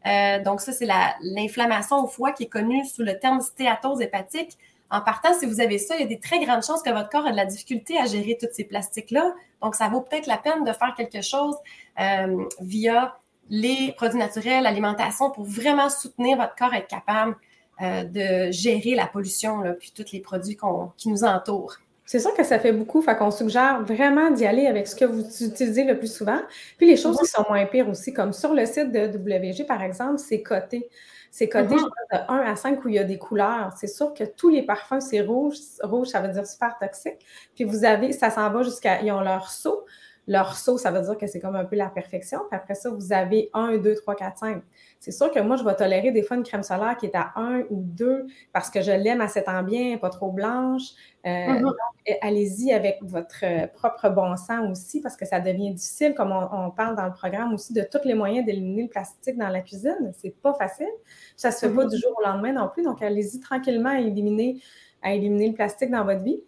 Euh, 0.06 0.42
donc, 0.42 0.60
ça, 0.60 0.72
c'est 0.72 0.88
l'inflammation 1.20 2.04
au 2.04 2.06
foie 2.06 2.32
qui 2.32 2.44
est 2.44 2.48
connue 2.48 2.84
sous 2.84 3.02
le 3.02 3.18
terme 3.18 3.40
stéatose 3.40 4.00
hépatique. 4.00 4.58
En 4.90 5.00
partant, 5.00 5.34
si 5.34 5.46
vous 5.46 5.60
avez 5.60 5.78
ça, 5.78 5.96
il 5.96 6.02
y 6.02 6.04
a 6.04 6.06
des 6.06 6.20
très 6.20 6.44
grandes 6.44 6.62
chances 6.62 6.82
que 6.82 6.90
votre 6.90 7.08
corps 7.08 7.26
a 7.26 7.32
de 7.32 7.36
la 7.36 7.46
difficulté 7.46 7.98
à 7.98 8.06
gérer 8.06 8.38
tous 8.40 8.48
ces 8.52 8.64
plastiques-là. 8.64 9.34
Donc, 9.62 9.74
ça 9.74 9.88
vaut 9.88 10.00
peut-être 10.00 10.26
la 10.26 10.38
peine 10.38 10.62
de 10.62 10.72
faire 10.72 10.94
quelque 10.96 11.22
chose 11.22 11.56
euh, 12.00 12.44
via 12.60 13.16
les 13.48 13.92
produits 13.96 14.18
naturels, 14.18 14.62
l'alimentation, 14.62 15.30
pour 15.30 15.44
vraiment 15.44 15.88
soutenir 15.88 16.36
votre 16.36 16.54
corps 16.54 16.74
être 16.74 16.88
capable 16.88 17.36
euh, 17.82 18.04
de 18.04 18.50
gérer 18.52 18.94
la 18.94 19.06
pollution, 19.06 19.60
là, 19.60 19.74
puis 19.74 19.92
tous 19.94 20.12
les 20.12 20.20
produits 20.20 20.56
qui 20.96 21.08
nous 21.08 21.24
entourent. 21.24 21.76
C'est 22.06 22.20
sûr 22.20 22.32
que 22.34 22.44
ça 22.44 22.60
fait 22.60 22.72
beaucoup, 22.72 23.02
fait 23.02 23.16
qu'on 23.16 23.32
suggère 23.32 23.82
vraiment 23.82 24.30
d'y 24.30 24.46
aller 24.46 24.66
avec 24.66 24.86
ce 24.86 24.94
que 24.94 25.04
vous 25.04 25.22
utilisez 25.44 25.84
le 25.84 25.98
plus 25.98 26.12
souvent. 26.12 26.40
Puis 26.78 26.86
les 26.86 26.96
choses 26.96 27.18
qui 27.18 27.26
sont 27.26 27.44
moins 27.48 27.66
pires 27.66 27.88
aussi, 27.88 28.14
comme 28.14 28.32
sur 28.32 28.54
le 28.54 28.64
site 28.64 28.92
de 28.92 29.08
WG, 29.08 29.64
par 29.64 29.82
exemple, 29.82 30.18
c'est 30.18 30.40
coté. 30.40 30.88
C'est 31.32 31.48
codé 31.48 31.74
mm-hmm. 31.74 32.12
de 32.12 32.32
1 32.32 32.52
à 32.52 32.56
5 32.56 32.84
où 32.84 32.88
il 32.88 32.94
y 32.94 32.98
a 32.98 33.04
des 33.04 33.18
couleurs. 33.18 33.72
C'est 33.76 33.88
sûr 33.88 34.14
que 34.14 34.24
tous 34.24 34.48
les 34.48 34.62
parfums, 34.62 35.00
c'est 35.00 35.20
rouge. 35.20 35.56
Rouge, 35.82 36.08
ça 36.08 36.20
veut 36.20 36.32
dire 36.32 36.46
super 36.46 36.78
toxique. 36.78 37.18
Puis 37.54 37.64
vous 37.64 37.84
avez, 37.84 38.12
ça 38.12 38.30
s'en 38.30 38.48
va 38.50 38.62
jusqu'à, 38.62 39.02
ils 39.02 39.10
ont 39.10 39.20
leur 39.20 39.50
saut. 39.50 39.84
Leur 40.28 40.56
saut, 40.56 40.76
ça 40.76 40.90
veut 40.90 41.02
dire 41.02 41.16
que 41.16 41.26
c'est 41.28 41.38
comme 41.38 41.54
un 41.54 41.64
peu 41.64 41.76
la 41.76 41.88
perfection. 41.88 42.40
Puis 42.50 42.56
après 42.56 42.74
ça, 42.74 42.90
vous 42.90 43.12
avez 43.12 43.48
1, 43.54 43.78
2, 43.78 43.94
3, 43.94 44.16
4, 44.16 44.38
5. 44.38 44.62
C'est 44.98 45.12
sûr 45.12 45.30
que 45.30 45.38
moi, 45.38 45.56
je 45.56 45.62
vais 45.62 45.74
tolérer 45.76 46.10
des 46.10 46.22
fois 46.22 46.36
une 46.36 46.42
crème 46.42 46.64
solaire 46.64 46.96
qui 46.96 47.06
est 47.06 47.14
à 47.14 47.32
1 47.36 47.66
ou 47.70 47.82
2 47.82 48.26
parce 48.52 48.68
que 48.68 48.82
je 48.82 48.90
l'aime 48.90 49.20
à 49.20 49.28
cet 49.28 49.48
ambiance, 49.48 50.00
pas 50.00 50.10
trop 50.10 50.32
blanche. 50.32 50.82
Euh, 51.26 51.28
mm-hmm. 51.28 52.18
Allez-y 52.22 52.72
avec 52.72 52.98
votre 53.02 53.44
euh, 53.44 53.68
propre 53.68 54.08
bon 54.08 54.36
sens 54.36 54.68
aussi 54.68 55.00
parce 55.00 55.16
que 55.16 55.26
ça 55.26 55.38
devient 55.38 55.72
difficile, 55.72 56.14
comme 56.14 56.32
on, 56.32 56.70
parle 56.70 56.96
dans 56.96 57.06
le 57.06 57.12
programme 57.12 57.54
aussi, 57.54 57.72
de 57.72 57.82
tous 57.82 58.04
les 58.04 58.14
moyens 58.14 58.44
d'éliminer 58.44 58.84
le 58.84 58.88
plastique 58.88 59.38
dans 59.38 59.48
la 59.48 59.60
cuisine. 59.60 60.12
C'est 60.18 60.34
pas 60.34 60.54
facile. 60.54 60.90
Ça 61.36 61.52
se 61.52 61.66
fait 61.66 61.72
pas 61.72 61.84
mm-hmm. 61.84 61.90
du 61.90 61.98
jour 61.98 62.12
au 62.18 62.26
lendemain 62.26 62.52
non 62.52 62.68
plus. 62.68 62.82
Donc, 62.82 63.00
allez-y 63.00 63.38
tranquillement 63.38 63.90
à 63.90 64.00
éliminer, 64.00 64.60
à 65.02 65.14
éliminer 65.14 65.48
le 65.48 65.54
plastique 65.54 65.90
dans 65.92 66.04
votre 66.04 66.22
vie. 66.24 66.40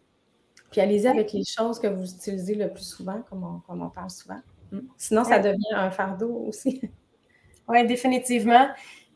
Puis 0.70 0.80
allez-y 0.80 1.06
avec 1.06 1.32
les 1.32 1.44
choses 1.44 1.78
que 1.78 1.86
vous 1.86 2.10
utilisez 2.10 2.54
le 2.54 2.70
plus 2.70 2.84
souvent, 2.84 3.22
comme 3.28 3.62
on, 3.68 3.88
parle 3.88 4.10
souvent. 4.10 4.40
Mm. 4.70 4.80
Sinon, 4.96 5.24
ça 5.24 5.38
devient 5.38 5.74
un 5.74 5.90
fardeau 5.90 6.44
aussi. 6.48 6.80
Oui, 7.70 7.86
définitivement. 7.86 8.66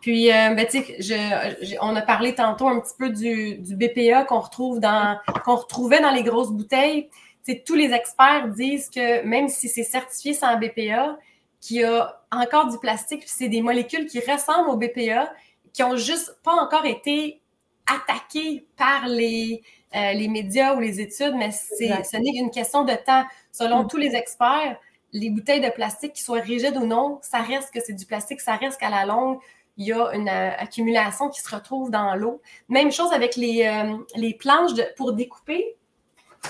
Puis, 0.03 0.31
euh, 0.31 0.55
ben, 0.55 0.67
je, 0.71 1.77
on 1.81 1.97
a 1.97 2.03
parlé 2.03 2.35
tantôt 2.35 2.69
un 2.69 2.81
petit 2.81 2.93
peu 2.99 3.09
du, 3.09 3.57
du 3.57 3.77
BPA 3.77 4.25
qu'on 4.25 4.41
retrouve 4.41 4.79
dans, 4.79 5.17
qu'on 5.43 5.57
retrouvait 5.57 6.03
dans 6.03 6.11
les 6.11 6.23
grosses 6.23 6.53
bouteilles. 6.53 7.09
T'sais, 7.45 7.63
tous 7.65 7.77
les 7.77 7.95
experts 7.95 8.49
disent 8.49 8.91
que 8.91 9.25
même 9.25 9.49
si 9.49 9.71
c'est 9.71 9.85
certifié 9.85 10.35
sans 10.35 10.59
BPA, 10.59 11.17
qu'il 11.63 11.79
y 11.79 11.85
a 11.85 12.21
encore 12.31 12.69
du 12.69 12.79
plastique, 12.79 13.21
puis 13.21 13.31
c'est 13.33 13.49
des 13.49 13.63
molécules 13.63 14.05
qui 14.05 14.21
ressemblent 14.21 14.69
au 14.69 14.77
BPA, 14.77 15.33
qui 15.73 15.83
ont 15.83 15.97
juste 15.97 16.37
pas 16.43 16.53
encore 16.53 16.85
été 16.85 17.41
attaquées 17.87 18.67
par 18.77 19.07
les, 19.09 19.63
euh, 19.95 20.13
les 20.13 20.29
médias 20.29 20.75
ou 20.75 20.81
les 20.81 21.01
études, 21.01 21.35
mais 21.37 21.51
c'est, 21.51 22.03
ce 22.05 22.17
n'est 22.17 22.33
qu'une 22.33 22.51
question 22.51 22.85
de 22.85 22.95
temps. 22.95 23.25
Selon 23.51 23.83
mm. 23.83 23.89
tous 23.89 23.99
les 23.99 24.15
experts, 24.15 24.79
les 25.13 25.31
bouteilles 25.31 25.61
de 25.61 25.71
plastique, 25.71 26.15
qui 26.15 26.23
soient 26.23 26.41
rigides 26.41 26.77
ou 26.77 26.87
non, 26.87 27.19
ça 27.23 27.39
reste 27.39 27.73
que 27.73 27.81
c'est 27.81 27.93
du 27.93 28.07
plastique, 28.07 28.41
ça 28.41 28.57
reste 28.57 28.81
qu'à 28.81 28.89
la 28.89 29.05
longue, 29.05 29.39
il 29.77 29.87
y 29.87 29.93
a 29.93 30.13
une 30.13 30.29
euh, 30.29 30.51
accumulation 30.59 31.29
qui 31.29 31.41
se 31.41 31.55
retrouve 31.55 31.91
dans 31.91 32.15
l'eau. 32.15 32.41
Même 32.69 32.91
chose 32.93 33.13
avec 33.13 33.37
les, 33.37 33.67
euh, 33.67 33.97
les 34.17 34.35
planches 34.35 34.75
de, 34.75 34.85
pour 34.97 35.13
découper. 35.13 35.77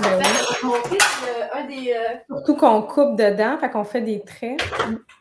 Ben 0.01 0.23
un 1.53 1.65
des, 1.67 1.95
Surtout 2.27 2.57
qu'on 2.57 2.81
coupe 2.81 3.15
dedans, 3.17 3.59
fait 3.59 3.69
qu'on 3.71 3.85
fait 3.85 4.01
des 4.01 4.23
traits. 4.23 4.59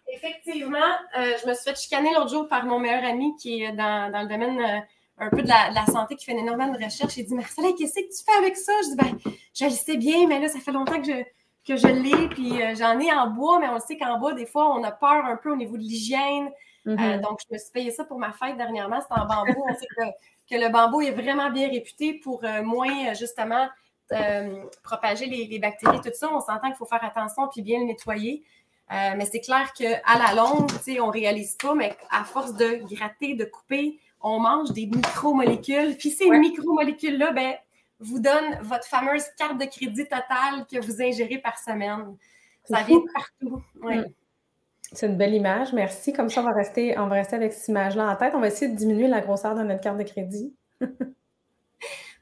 Effectivement, 0.08 0.78
je 1.14 1.46
me 1.46 1.54
suis 1.54 1.64
fait 1.66 1.78
chicaner 1.78 2.14
l'autre 2.16 2.30
jour 2.30 2.48
par 2.48 2.64
mon 2.64 2.80
meilleur 2.80 3.04
ami 3.04 3.36
qui 3.36 3.64
est 3.64 3.74
dans, 3.74 4.10
dans 4.10 4.22
le 4.22 4.30
domaine 4.30 4.86
un 5.22 5.30
peu 5.30 5.42
de 5.42 5.48
la, 5.48 5.86
santé 5.86 6.16
qui 6.16 6.26
fait 6.26 6.34
énormément 6.34 6.74
de 6.74 6.84
recherche. 6.84 7.16
Il 7.18 7.26
dit 7.26 7.34
Marcella, 7.34 7.70
qu'est-ce 7.78 7.94
que 7.94 8.00
tu 8.00 8.24
fais 8.26 8.38
avec 8.38 8.58
ça? 8.58 8.74
Je 8.84 8.90
dis 8.90 8.96
ben, 8.96 9.34
je 9.54 9.66
le 9.66 9.72
sais 9.72 9.98
bien, 9.98 10.28
mais 10.28 10.40
là, 10.40 10.50
ça 10.50 10.60
fait 10.60 10.72
longtemps 10.72 11.00
que 11.00 11.08
je, 11.08 11.24
que 11.66 11.78
je 11.78 11.88
l'ai, 11.88 12.28
puis 12.30 12.62
euh, 12.62 12.76
j'en 12.76 13.00
ai 13.00 13.12
en 13.14 13.28
bois, 13.28 13.60
mais 13.60 13.70
on 13.70 13.80
sait 13.80 13.98
qu'en 13.98 14.18
bois, 14.18 14.34
des 14.34 14.46
fois, 14.46 14.76
on 14.76 14.84
a 14.84 14.92
peur 14.92 15.26
un 15.26 15.38
peu 15.38 15.52
au 15.52 15.56
niveau 15.56 15.78
de 15.78 15.84
l'hygiène. 15.84 16.50
Mm-hmm. 16.86 17.22
donc, 17.22 17.40
je 17.48 17.54
me 17.54 17.60
suis 17.60 17.72
payé 17.72 17.92
ça 17.92 18.04
pour 18.04 18.18
ma 18.18 18.34
fête 18.34 18.58
dernièrement. 18.58 19.00
C'est 19.02 19.14
en 19.14 19.26
bambou. 19.28 19.64
On 19.70 19.74
sait 19.76 19.88
que, 20.50 20.56
le 20.56 20.70
bambou 20.70 21.02
est 21.02 21.12
vraiment 21.12 21.50
bien 21.50 21.70
réputé 21.70 22.16
pour 22.16 22.44
moins, 22.64 23.14
justement, 23.14 23.70
propager 24.84 25.28
les, 25.28 25.46
les, 25.46 25.60
bactéries, 25.60 26.02
tout 26.02 26.10
ça. 26.14 26.30
On 26.34 26.42
s'entend 26.42 26.68
qu'il 26.68 26.76
faut 26.76 26.86
faire 26.86 27.04
attention 27.04 27.48
puis 27.48 27.62
bien 27.62 27.80
le 27.80 27.86
nettoyer. 27.86 28.44
Euh, 28.92 29.12
mais 29.16 29.26
c'est 29.26 29.40
clair 29.40 29.72
qu'à 29.74 30.02
la 30.18 30.34
longue, 30.36 30.70
on 31.00 31.08
ne 31.08 31.12
réalise 31.12 31.56
pas, 31.56 31.74
mais 31.74 31.96
à 32.10 32.26
force 32.26 32.54
de 32.56 32.82
gratter, 32.94 33.36
de 33.36 33.46
couper, 33.46 34.00
on 34.24 34.40
mange 34.40 34.72
des 34.72 34.86
micromolécules. 34.86 35.96
Puis 35.98 36.12
ces 36.12 36.30
micromolécules-là, 36.30 37.32
ben, 37.32 37.54
vous 38.00 38.20
donnent 38.20 38.60
votre 38.62 38.86
fameuse 38.86 39.24
carte 39.38 39.60
de 39.60 39.66
crédit 39.66 40.04
totale 40.04 40.66
que 40.72 40.80
vous 40.84 41.02
ingérez 41.02 41.38
par 41.38 41.58
semaine. 41.60 42.18
Ça 42.66 42.84
vient 42.84 43.00
de 43.00 43.06
partout. 43.14 43.62
Mm. 43.76 44.04
C'est 44.94 45.08
une 45.08 45.18
belle 45.18 45.34
image, 45.34 45.72
merci. 45.72 46.12
Comme 46.12 46.30
ça, 46.30 46.42
on 46.42 46.44
va 46.44 46.52
rester, 46.52 46.98
on 46.98 47.08
va 47.08 47.16
rester 47.16 47.36
avec 47.38 47.54
cette 47.54 47.68
image-là 47.70 48.10
en 48.10 48.16
tête. 48.16 48.34
On 48.36 48.42
va 48.42 48.48
essayer 48.48 48.70
de 48.70 48.76
diminuer 48.76 49.08
la 49.08 49.22
grosseur 49.22 49.56
de 49.56 49.64
notre 49.64 49.82
carte 49.82 49.98
de 49.98 50.04
crédit. 50.04 50.54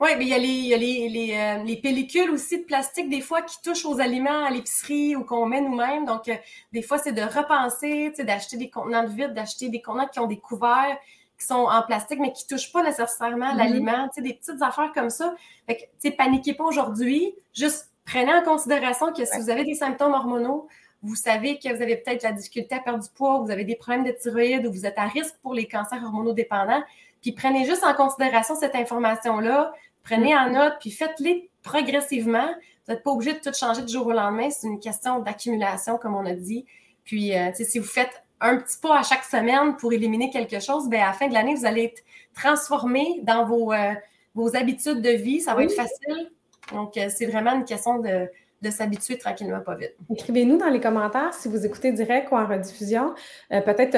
Oui, 0.01 0.11
mais 0.17 0.23
il 0.23 0.29
y 0.29 0.33
a, 0.33 0.37
les, 0.37 0.47
il 0.47 0.65
y 0.67 0.73
a 0.73 0.77
les, 0.77 1.09
les, 1.09 1.33
euh, 1.33 1.63
les, 1.65 1.75
pellicules 1.75 2.29
aussi 2.29 2.59
de 2.59 2.63
plastique, 2.63 3.09
des 3.09 3.19
fois, 3.19 3.41
qui 3.41 3.61
touchent 3.61 3.83
aux 3.83 3.99
aliments 3.99 4.45
à 4.45 4.49
l'épicerie 4.49 5.17
ou 5.17 5.25
qu'on 5.25 5.45
met 5.45 5.59
nous-mêmes. 5.59 6.05
Donc, 6.05 6.29
euh, 6.29 6.35
des 6.71 6.81
fois, 6.81 6.99
c'est 6.99 7.11
de 7.11 7.21
repenser, 7.21 8.11
d'acheter 8.23 8.55
des 8.55 8.69
contenants 8.69 9.03
de 9.03 9.09
vide, 9.09 9.33
d'acheter 9.33 9.67
des 9.67 9.81
contenants 9.81 10.07
qui 10.07 10.19
ont 10.19 10.27
des 10.27 10.39
couverts 10.39 10.97
qui 11.39 11.47
sont 11.47 11.67
en 11.69 11.81
plastique, 11.83 12.19
mais 12.19 12.33
qui 12.33 12.45
ne 12.49 12.57
touchent 12.57 12.71
pas 12.71 12.83
nécessairement 12.83 13.53
mm-hmm. 13.53 13.57
l'aliment, 13.57 14.09
des 14.17 14.33
petites 14.33 14.61
affaires 14.61 14.91
comme 14.93 15.09
ça. 15.09 15.33
Fait 15.67 15.89
que, 16.03 16.09
paniquez 16.15 16.53
pas 16.53 16.65
aujourd'hui. 16.65 17.33
Juste 17.53 17.91
prenez 18.05 18.33
en 18.33 18.43
considération 18.43 19.13
que 19.13 19.25
si 19.25 19.39
vous 19.39 19.49
avez 19.49 19.63
des 19.63 19.75
symptômes 19.75 20.13
hormonaux, 20.13 20.67
vous 21.01 21.15
savez 21.15 21.57
que 21.59 21.73
vous 21.73 21.81
avez 21.81 21.95
peut-être 21.95 22.23
la 22.23 22.33
difficulté 22.33 22.75
à 22.75 22.79
perdre 22.79 23.01
du 23.01 23.09
poids, 23.09 23.39
vous 23.39 23.51
avez 23.51 23.63
des 23.63 23.75
problèmes 23.75 24.03
de 24.03 24.11
thyroïde 24.11 24.65
ou 24.65 24.71
vous 24.71 24.85
êtes 24.85 24.97
à 24.97 25.05
risque 25.05 25.35
pour 25.41 25.53
les 25.53 25.65
cancers 25.65 26.03
hormonaux 26.03 26.33
dépendants. 26.33 26.83
Puis 27.21 27.31
prenez 27.31 27.65
juste 27.65 27.83
en 27.83 27.93
considération 27.93 28.55
cette 28.55 28.75
information-là, 28.75 29.73
Prenez 30.03 30.35
en 30.35 30.49
note, 30.49 30.73
puis 30.79 30.91
faites-les 30.91 31.49
progressivement. 31.61 32.47
Vous 32.47 32.93
n'êtes 32.93 33.03
pas 33.03 33.11
obligé 33.11 33.33
de 33.33 33.39
tout 33.39 33.53
changer 33.53 33.83
du 33.83 33.93
jour 33.93 34.07
au 34.07 34.11
lendemain. 34.11 34.49
C'est 34.49 34.67
une 34.67 34.79
question 34.79 35.19
d'accumulation, 35.19 35.97
comme 35.97 36.15
on 36.15 36.25
a 36.25 36.33
dit. 36.33 36.65
Puis, 37.03 37.37
euh, 37.37 37.51
si 37.53 37.77
vous 37.79 37.85
faites 37.85 38.23
un 38.41 38.57
petit 38.57 38.77
pas 38.81 38.99
à 38.99 39.03
chaque 39.03 39.23
semaine 39.23 39.75
pour 39.77 39.93
éliminer 39.93 40.29
quelque 40.29 40.59
chose, 40.59 40.89
bien, 40.89 41.03
à 41.03 41.07
la 41.07 41.13
fin 41.13 41.27
de 41.27 41.33
l'année, 41.33 41.55
vous 41.55 41.65
allez 41.65 41.85
être 41.85 42.03
transformé 42.33 43.21
dans 43.23 43.45
vos, 43.45 43.73
euh, 43.73 43.93
vos 44.35 44.55
habitudes 44.55 45.01
de 45.01 45.11
vie. 45.11 45.41
Ça 45.41 45.55
va 45.55 45.63
être 45.63 45.73
facile. 45.73 46.31
Donc, 46.71 46.95
euh, 46.97 47.09
c'est 47.09 47.25
vraiment 47.25 47.53
une 47.53 47.65
question 47.65 47.99
de, 47.99 48.27
de 48.61 48.69
s'habituer 48.69 49.17
tranquillement, 49.17 49.61
pas 49.61 49.75
vite. 49.75 49.95
Écrivez-nous 50.11 50.57
dans 50.57 50.69
les 50.69 50.79
commentaires 50.79 51.33
si 51.33 51.47
vous 51.47 51.65
écoutez 51.65 51.91
direct 51.91 52.31
ou 52.31 52.35
en 52.35 52.45
rediffusion. 52.45 53.13
Peut-être 53.49 53.95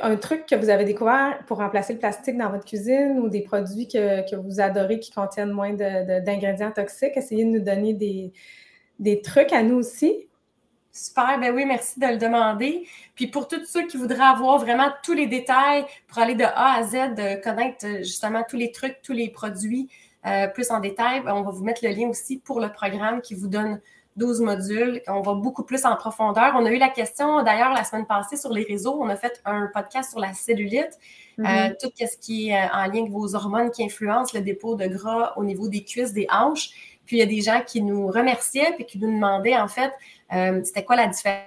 un 0.00 0.16
truc 0.16 0.46
que 0.46 0.54
vous 0.54 0.68
avez 0.68 0.84
découvert 0.84 1.38
pour 1.46 1.58
remplacer 1.58 1.94
le 1.94 1.98
plastique 1.98 2.36
dans 2.36 2.50
votre 2.50 2.64
cuisine 2.64 3.18
ou 3.20 3.28
des 3.28 3.40
produits 3.40 3.88
que, 3.88 4.36
vous 4.36 4.60
adorez 4.60 5.00
qui 5.00 5.10
contiennent 5.10 5.50
moins 5.50 5.72
d'ingrédients 5.72 6.72
toxiques, 6.72 7.16
essayez 7.16 7.44
de 7.44 7.50
nous 7.50 7.64
donner 7.64 7.94
des, 8.98 9.22
trucs 9.22 9.52
à 9.52 9.62
nous 9.62 9.76
aussi. 9.76 10.27
Super, 10.98 11.38
ben 11.38 11.54
oui, 11.54 11.64
merci 11.64 12.00
de 12.00 12.06
le 12.06 12.16
demander. 12.16 12.88
Puis 13.14 13.28
pour 13.28 13.46
tous 13.46 13.64
ceux 13.64 13.86
qui 13.86 13.96
voudraient 13.96 14.20
avoir 14.20 14.58
vraiment 14.58 14.90
tous 15.04 15.12
les 15.12 15.28
détails 15.28 15.84
pour 16.08 16.18
aller 16.18 16.34
de 16.34 16.42
A 16.42 16.74
à 16.74 16.82
Z, 16.82 17.14
de 17.14 17.40
connaître 17.40 17.86
euh, 17.86 17.98
justement 17.98 18.42
tous 18.48 18.56
les 18.56 18.72
trucs, 18.72 19.00
tous 19.02 19.12
les 19.12 19.28
produits 19.28 19.88
euh, 20.26 20.48
plus 20.48 20.72
en 20.72 20.80
détail, 20.80 21.22
ben, 21.22 21.34
on 21.34 21.42
va 21.42 21.52
vous 21.52 21.62
mettre 21.62 21.84
le 21.84 21.90
lien 21.90 22.08
aussi 22.08 22.38
pour 22.38 22.60
le 22.60 22.72
programme 22.72 23.20
qui 23.20 23.34
vous 23.34 23.46
donne 23.46 23.80
12 24.18 24.40
modules. 24.40 25.00
On 25.06 25.20
va 25.20 25.34
beaucoup 25.34 25.62
plus 25.62 25.84
en 25.86 25.96
profondeur. 25.96 26.52
On 26.56 26.66
a 26.66 26.70
eu 26.70 26.78
la 26.78 26.88
question 26.88 27.42
d'ailleurs 27.42 27.72
la 27.72 27.84
semaine 27.84 28.06
passée 28.06 28.36
sur 28.36 28.52
les 28.52 28.64
réseaux. 28.64 28.98
On 29.00 29.08
a 29.08 29.16
fait 29.16 29.40
un 29.44 29.68
podcast 29.72 30.10
sur 30.10 30.20
la 30.20 30.34
cellulite, 30.34 30.98
euh, 31.38 31.42
mm-hmm. 31.44 31.76
tout 31.80 31.90
ce 31.96 32.16
qui 32.18 32.50
est 32.50 32.56
euh, 32.56 32.68
en 32.72 32.86
lien 32.86 33.00
avec 33.00 33.10
vos 33.10 33.34
hormones 33.34 33.70
qui 33.70 33.84
influencent 33.84 34.36
le 34.36 34.42
dépôt 34.42 34.74
de 34.74 34.86
gras 34.86 35.34
au 35.36 35.44
niveau 35.44 35.68
des 35.68 35.84
cuisses, 35.84 36.12
des 36.12 36.26
hanches. 36.30 36.70
Puis 37.06 37.16
il 37.16 37.20
y 37.20 37.22
a 37.22 37.26
des 37.26 37.40
gens 37.40 37.62
qui 37.66 37.80
nous 37.80 38.08
remerciaient 38.08 38.74
et 38.78 38.84
qui 38.84 38.98
nous 38.98 39.10
demandaient 39.10 39.56
en 39.56 39.68
fait 39.68 39.92
euh, 40.32 40.62
c'était 40.64 40.84
quoi 40.84 40.96
la 40.96 41.06
différence? 41.08 41.44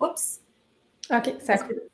Oups. 0.00 0.40
OK, 1.10 1.34
ça 1.40 1.54
a 1.54 1.58
coupé. 1.58 1.88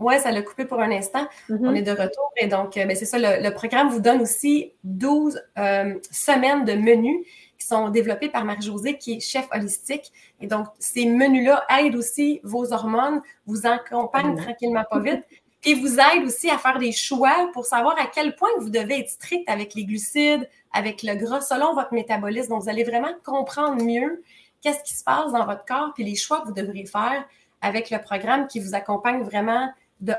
Oui, 0.00 0.18
ça 0.18 0.32
l'a 0.32 0.42
coupé 0.42 0.64
pour 0.64 0.80
un 0.80 0.90
instant. 0.90 1.26
Mm-hmm. 1.48 1.66
On 1.68 1.74
est 1.74 1.82
de 1.82 1.92
retour. 1.92 2.32
Et 2.36 2.48
donc, 2.48 2.76
euh, 2.76 2.84
ben, 2.84 2.96
c'est 2.96 3.04
ça, 3.04 3.18
le, 3.18 3.50
programme 3.54 3.88
vous 3.88 4.00
donne 4.00 4.20
aussi 4.20 4.72
12 4.82 5.40
euh, 5.58 5.94
semaines 6.10 6.64
de 6.64 6.72
menus 6.72 7.24
qui 7.58 7.66
sont 7.66 7.88
développés 7.88 8.28
par 8.28 8.44
Marie-Josée, 8.44 8.98
qui 8.98 9.14
est 9.14 9.20
chef 9.20 9.46
holistique. 9.52 10.12
Et 10.40 10.46
donc, 10.46 10.66
ces 10.78 11.06
menus-là 11.06 11.64
aident 11.78 11.96
aussi 11.96 12.40
vos 12.42 12.72
hormones, 12.72 13.20
vous 13.46 13.66
accompagnent 13.66 14.34
mm-hmm. 14.34 14.42
tranquillement 14.42 14.84
pas 14.90 15.00
vite 15.00 15.24
et 15.64 15.74
vous 15.74 15.98
aident 15.98 16.26
aussi 16.26 16.50
à 16.50 16.58
faire 16.58 16.78
des 16.78 16.92
choix 16.92 17.50
pour 17.52 17.64
savoir 17.64 17.98
à 17.98 18.06
quel 18.06 18.36
point 18.36 18.50
vous 18.58 18.70
devez 18.70 19.00
être 19.00 19.08
strict 19.08 19.48
avec 19.48 19.74
les 19.74 19.84
glucides, 19.84 20.48
avec 20.72 21.02
le 21.02 21.14
gras, 21.14 21.40
selon 21.40 21.74
votre 21.74 21.94
métabolisme. 21.94 22.50
Donc, 22.50 22.62
vous 22.62 22.68
allez 22.68 22.84
vraiment 22.84 23.12
comprendre 23.24 23.82
mieux 23.82 24.22
qu'est-ce 24.60 24.82
qui 24.82 24.94
se 24.94 25.04
passe 25.04 25.32
dans 25.32 25.46
votre 25.46 25.64
corps, 25.64 25.92
puis 25.94 26.04
les 26.04 26.16
choix 26.16 26.40
que 26.40 26.46
vous 26.46 26.54
devrez 26.54 26.84
faire 26.86 27.24
avec 27.60 27.90
le 27.90 28.00
programme 28.00 28.46
qui 28.46 28.60
vous 28.60 28.74
accompagne 28.74 29.22
vraiment 29.22 29.72
de 30.00 30.14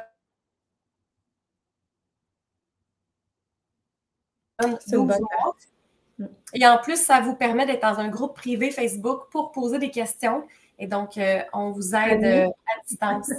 Et 6.53 6.65
en 6.65 6.77
plus, 6.77 6.97
ça 6.97 7.19
vous 7.19 7.35
permet 7.35 7.65
d'être 7.65 7.81
dans 7.81 7.99
un 7.99 8.07
groupe 8.07 8.35
privé 8.35 8.71
Facebook 8.71 9.29
pour 9.31 9.51
poser 9.51 9.79
des 9.79 9.91
questions. 9.91 10.43
Et 10.79 10.87
donc, 10.87 11.17
euh, 11.17 11.41
on 11.53 11.71
vous 11.71 11.95
aide 11.95 12.23
euh, 12.23 12.47
à 12.47 12.81
distance. 12.87 13.31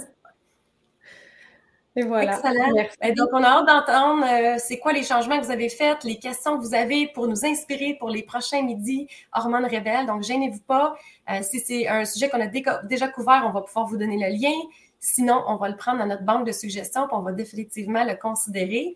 Et 1.95 2.03
voilà. 2.03 2.35
Excellent. 2.35 2.87
Et 3.01 3.13
donc, 3.13 3.29
on 3.33 3.41
a 3.41 3.47
hâte 3.47 3.67
d'entendre 3.67 4.23
euh, 4.23 4.55
c'est 4.59 4.77
quoi 4.77 4.93
les 4.93 5.01
changements 5.01 5.39
que 5.39 5.45
vous 5.45 5.51
avez 5.51 5.69
faits, 5.69 6.03
les 6.03 6.19
questions 6.19 6.57
que 6.57 6.63
vous 6.63 6.75
avez 6.75 7.07
pour 7.07 7.27
nous 7.27 7.43
inspirer 7.43 7.95
pour 7.99 8.09
les 8.09 8.21
prochains 8.21 8.61
midis 8.61 9.07
Hormones 9.33 9.65
Rebelles. 9.65 10.05
Donc, 10.05 10.21
gênez-vous 10.21 10.61
pas. 10.61 10.95
Si 11.41 11.59
c'est 11.59 11.87
un 11.87 12.05
sujet 12.05 12.29
qu'on 12.29 12.41
a 12.41 12.47
déjà 12.83 13.07
couvert, 13.07 13.43
on 13.47 13.51
va 13.51 13.61
pouvoir 13.61 13.87
vous 13.87 13.97
donner 13.97 14.17
le 14.17 14.31
lien. 14.31 14.55
Sinon, 14.99 15.43
on 15.47 15.55
va 15.55 15.69
le 15.69 15.75
prendre 15.75 15.99
dans 15.99 16.05
notre 16.05 16.23
banque 16.23 16.45
de 16.45 16.51
suggestions, 16.51 17.05
et 17.07 17.13
on 17.13 17.21
va 17.21 17.31
définitivement 17.31 18.03
le 18.03 18.15
considérer 18.15 18.95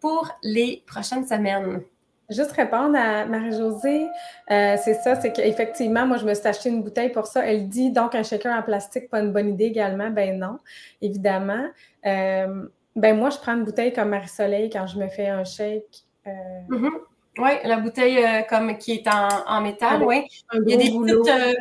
pour 0.00 0.30
les 0.42 0.82
prochaines 0.86 1.26
semaines. 1.26 1.82
Juste 2.30 2.52
répondre 2.52 2.96
à 2.96 3.26
Marie-Josée, 3.26 4.08
euh, 4.50 4.76
c'est 4.82 4.94
ça, 4.94 5.20
c'est 5.20 5.32
qu'effectivement, 5.32 6.06
moi, 6.06 6.16
je 6.16 6.24
me 6.24 6.34
suis 6.34 6.46
acheté 6.46 6.68
une 6.68 6.82
bouteille 6.82 7.10
pour 7.10 7.26
ça. 7.26 7.44
Elle 7.46 7.68
dit 7.68 7.90
donc 7.90 8.14
un 8.14 8.22
shaker 8.22 8.56
en 8.56 8.62
plastique, 8.62 9.10
pas 9.10 9.20
une 9.20 9.32
bonne 9.32 9.50
idée 9.50 9.64
également? 9.64 10.10
Ben 10.10 10.38
non, 10.38 10.58
évidemment. 11.00 11.66
Euh, 12.06 12.66
ben 12.96 13.16
moi, 13.16 13.30
je 13.30 13.38
prends 13.38 13.54
une 13.54 13.64
bouteille 13.64 13.92
comme 13.92 14.10
Marie-Soleil 14.10 14.70
quand 14.70 14.86
je 14.86 14.98
me 14.98 15.08
fais 15.08 15.28
un 15.28 15.44
shake. 15.44 16.04
Euh, 16.26 16.30
mm-hmm. 16.68 16.90
Oui, 17.38 17.50
la 17.64 17.78
bouteille 17.78 18.46
comme 18.48 18.76
qui 18.78 18.92
est 18.92 19.08
en, 19.08 19.60
métal, 19.60 20.02
oui. 20.02 20.24
Il 20.52 20.70
y 20.70 20.74
a 20.74 20.76
des 20.76 20.90
petites. 20.90 21.56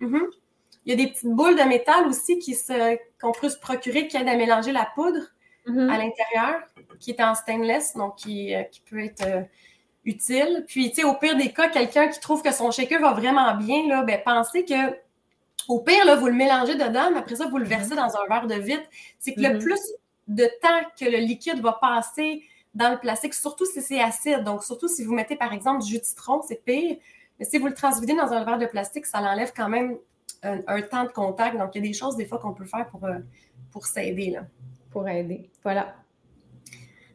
Mm-hmm. 0.00 0.26
Il 0.86 0.90
y 0.90 0.92
a 0.94 0.96
des 1.04 1.12
petites 1.12 1.30
boules 1.30 1.56
de 1.56 1.62
métal 1.68 2.06
aussi 2.08 2.38
qui 2.38 2.54
se, 2.54 2.96
qu'on 3.20 3.32
peut 3.32 3.50
se 3.50 3.58
procurer 3.58 4.08
qui 4.08 4.16
aident 4.16 4.28
à 4.28 4.36
mélanger 4.36 4.72
la 4.72 4.88
poudre 4.94 5.20
mm-hmm. 5.66 5.88
à 5.88 5.98
l'intérieur, 5.98 6.62
qui 6.98 7.10
est 7.10 7.22
en 7.22 7.34
stainless, 7.34 7.94
donc 7.94 8.16
qui, 8.16 8.54
qui 8.72 8.80
peut 8.80 9.04
être 9.04 9.46
utile. 10.04 10.64
Puis, 10.66 10.90
tu 10.90 10.96
sais, 10.96 11.04
au 11.04 11.14
pire 11.14 11.36
des 11.36 11.52
cas, 11.52 11.68
quelqu'un 11.68 12.08
qui 12.08 12.20
trouve 12.20 12.42
que 12.42 12.52
son 12.52 12.70
shaker 12.70 13.00
va 13.00 13.12
vraiment 13.12 13.54
bien, 13.56 13.86
là, 13.86 14.02
ben, 14.02 14.20
pensez 14.24 14.64
que 14.64 14.96
au 15.68 15.80
pire, 15.80 16.04
là, 16.04 16.16
vous 16.16 16.26
le 16.26 16.32
mélangez 16.32 16.74
dedans, 16.74 17.10
mais 17.12 17.18
après 17.18 17.36
ça, 17.36 17.46
vous 17.46 17.58
le 17.58 17.64
versez 17.64 17.94
dans 17.94 18.16
un 18.16 18.26
verre 18.28 18.46
de 18.46 18.54
vitre. 18.54 18.82
C'est 19.18 19.34
que 19.34 19.40
le 19.40 19.50
mm-hmm. 19.50 19.62
plus 19.62 19.80
de 20.28 20.44
temps 20.60 20.88
que 20.98 21.04
le 21.04 21.18
liquide 21.18 21.60
va 21.60 21.72
passer 21.80 22.42
dans 22.74 22.90
le 22.90 22.98
plastique, 22.98 23.34
surtout 23.34 23.66
si 23.66 23.82
c'est 23.82 24.00
acide, 24.00 24.44
donc 24.44 24.62
surtout 24.62 24.88
si 24.88 25.04
vous 25.04 25.12
mettez 25.12 25.34
par 25.34 25.52
exemple 25.52 25.82
du 25.82 25.90
jus 25.90 25.98
de 25.98 26.04
citron, 26.04 26.40
c'est 26.46 26.64
pire. 26.64 26.96
Mais 27.38 27.44
si 27.44 27.58
vous 27.58 27.66
le 27.66 27.74
transvidez 27.74 28.14
dans 28.14 28.32
un 28.32 28.44
verre 28.44 28.58
de 28.58 28.66
plastique, 28.66 29.06
ça 29.06 29.20
l'enlève 29.20 29.52
quand 29.56 29.68
même 29.68 29.96
un, 30.42 30.82
temps 30.82 31.04
de 31.04 31.10
contact. 31.10 31.56
Donc, 31.56 31.70
il 31.74 31.78
y 31.82 31.84
a 31.84 31.88
des 31.88 31.94
choses 31.94 32.16
des 32.16 32.26
fois 32.26 32.38
qu'on 32.38 32.52
peut 32.52 32.64
faire 32.64 32.88
pour, 32.88 33.04
euh, 33.04 33.18
pour 33.72 33.86
s'aider. 33.86 34.38
Pour 34.90 35.08
aider. 35.08 35.50
Voilà. 35.62 35.94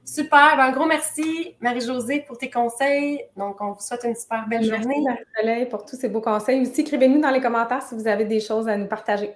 Super. 0.05 0.55
Ben, 0.55 0.65
un 0.65 0.71
gros 0.71 0.85
merci, 0.85 1.55
Marie-Josée, 1.59 2.21
pour 2.27 2.37
tes 2.37 2.49
conseils. 2.49 3.25
Donc, 3.35 3.59
on 3.59 3.71
vous 3.71 3.81
souhaite 3.81 4.03
une 4.03 4.15
super 4.15 4.47
belle 4.47 4.63
journée. 4.63 4.85
Merci, 4.85 5.01
Marie-Soleil, 5.01 5.65
pour 5.65 5.83
tous 5.83 5.95
ces 5.95 6.09
beaux 6.09 6.21
conseils. 6.21 6.61
Aussi, 6.61 6.81
écrivez-nous 6.81 7.19
dans 7.19 7.31
les 7.31 7.41
commentaires 7.41 7.81
si 7.81 7.95
vous 7.95 8.07
avez 8.07 8.25
des 8.25 8.39
choses 8.39 8.69
à 8.69 8.77
nous 8.77 8.87
partager. 8.87 9.33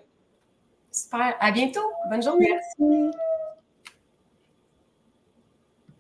Super. 0.91 1.35
À 1.39 1.51
bientôt. 1.51 1.81
Bonne 2.09 2.21
journée. 2.21 2.55
Merci. 2.79 3.17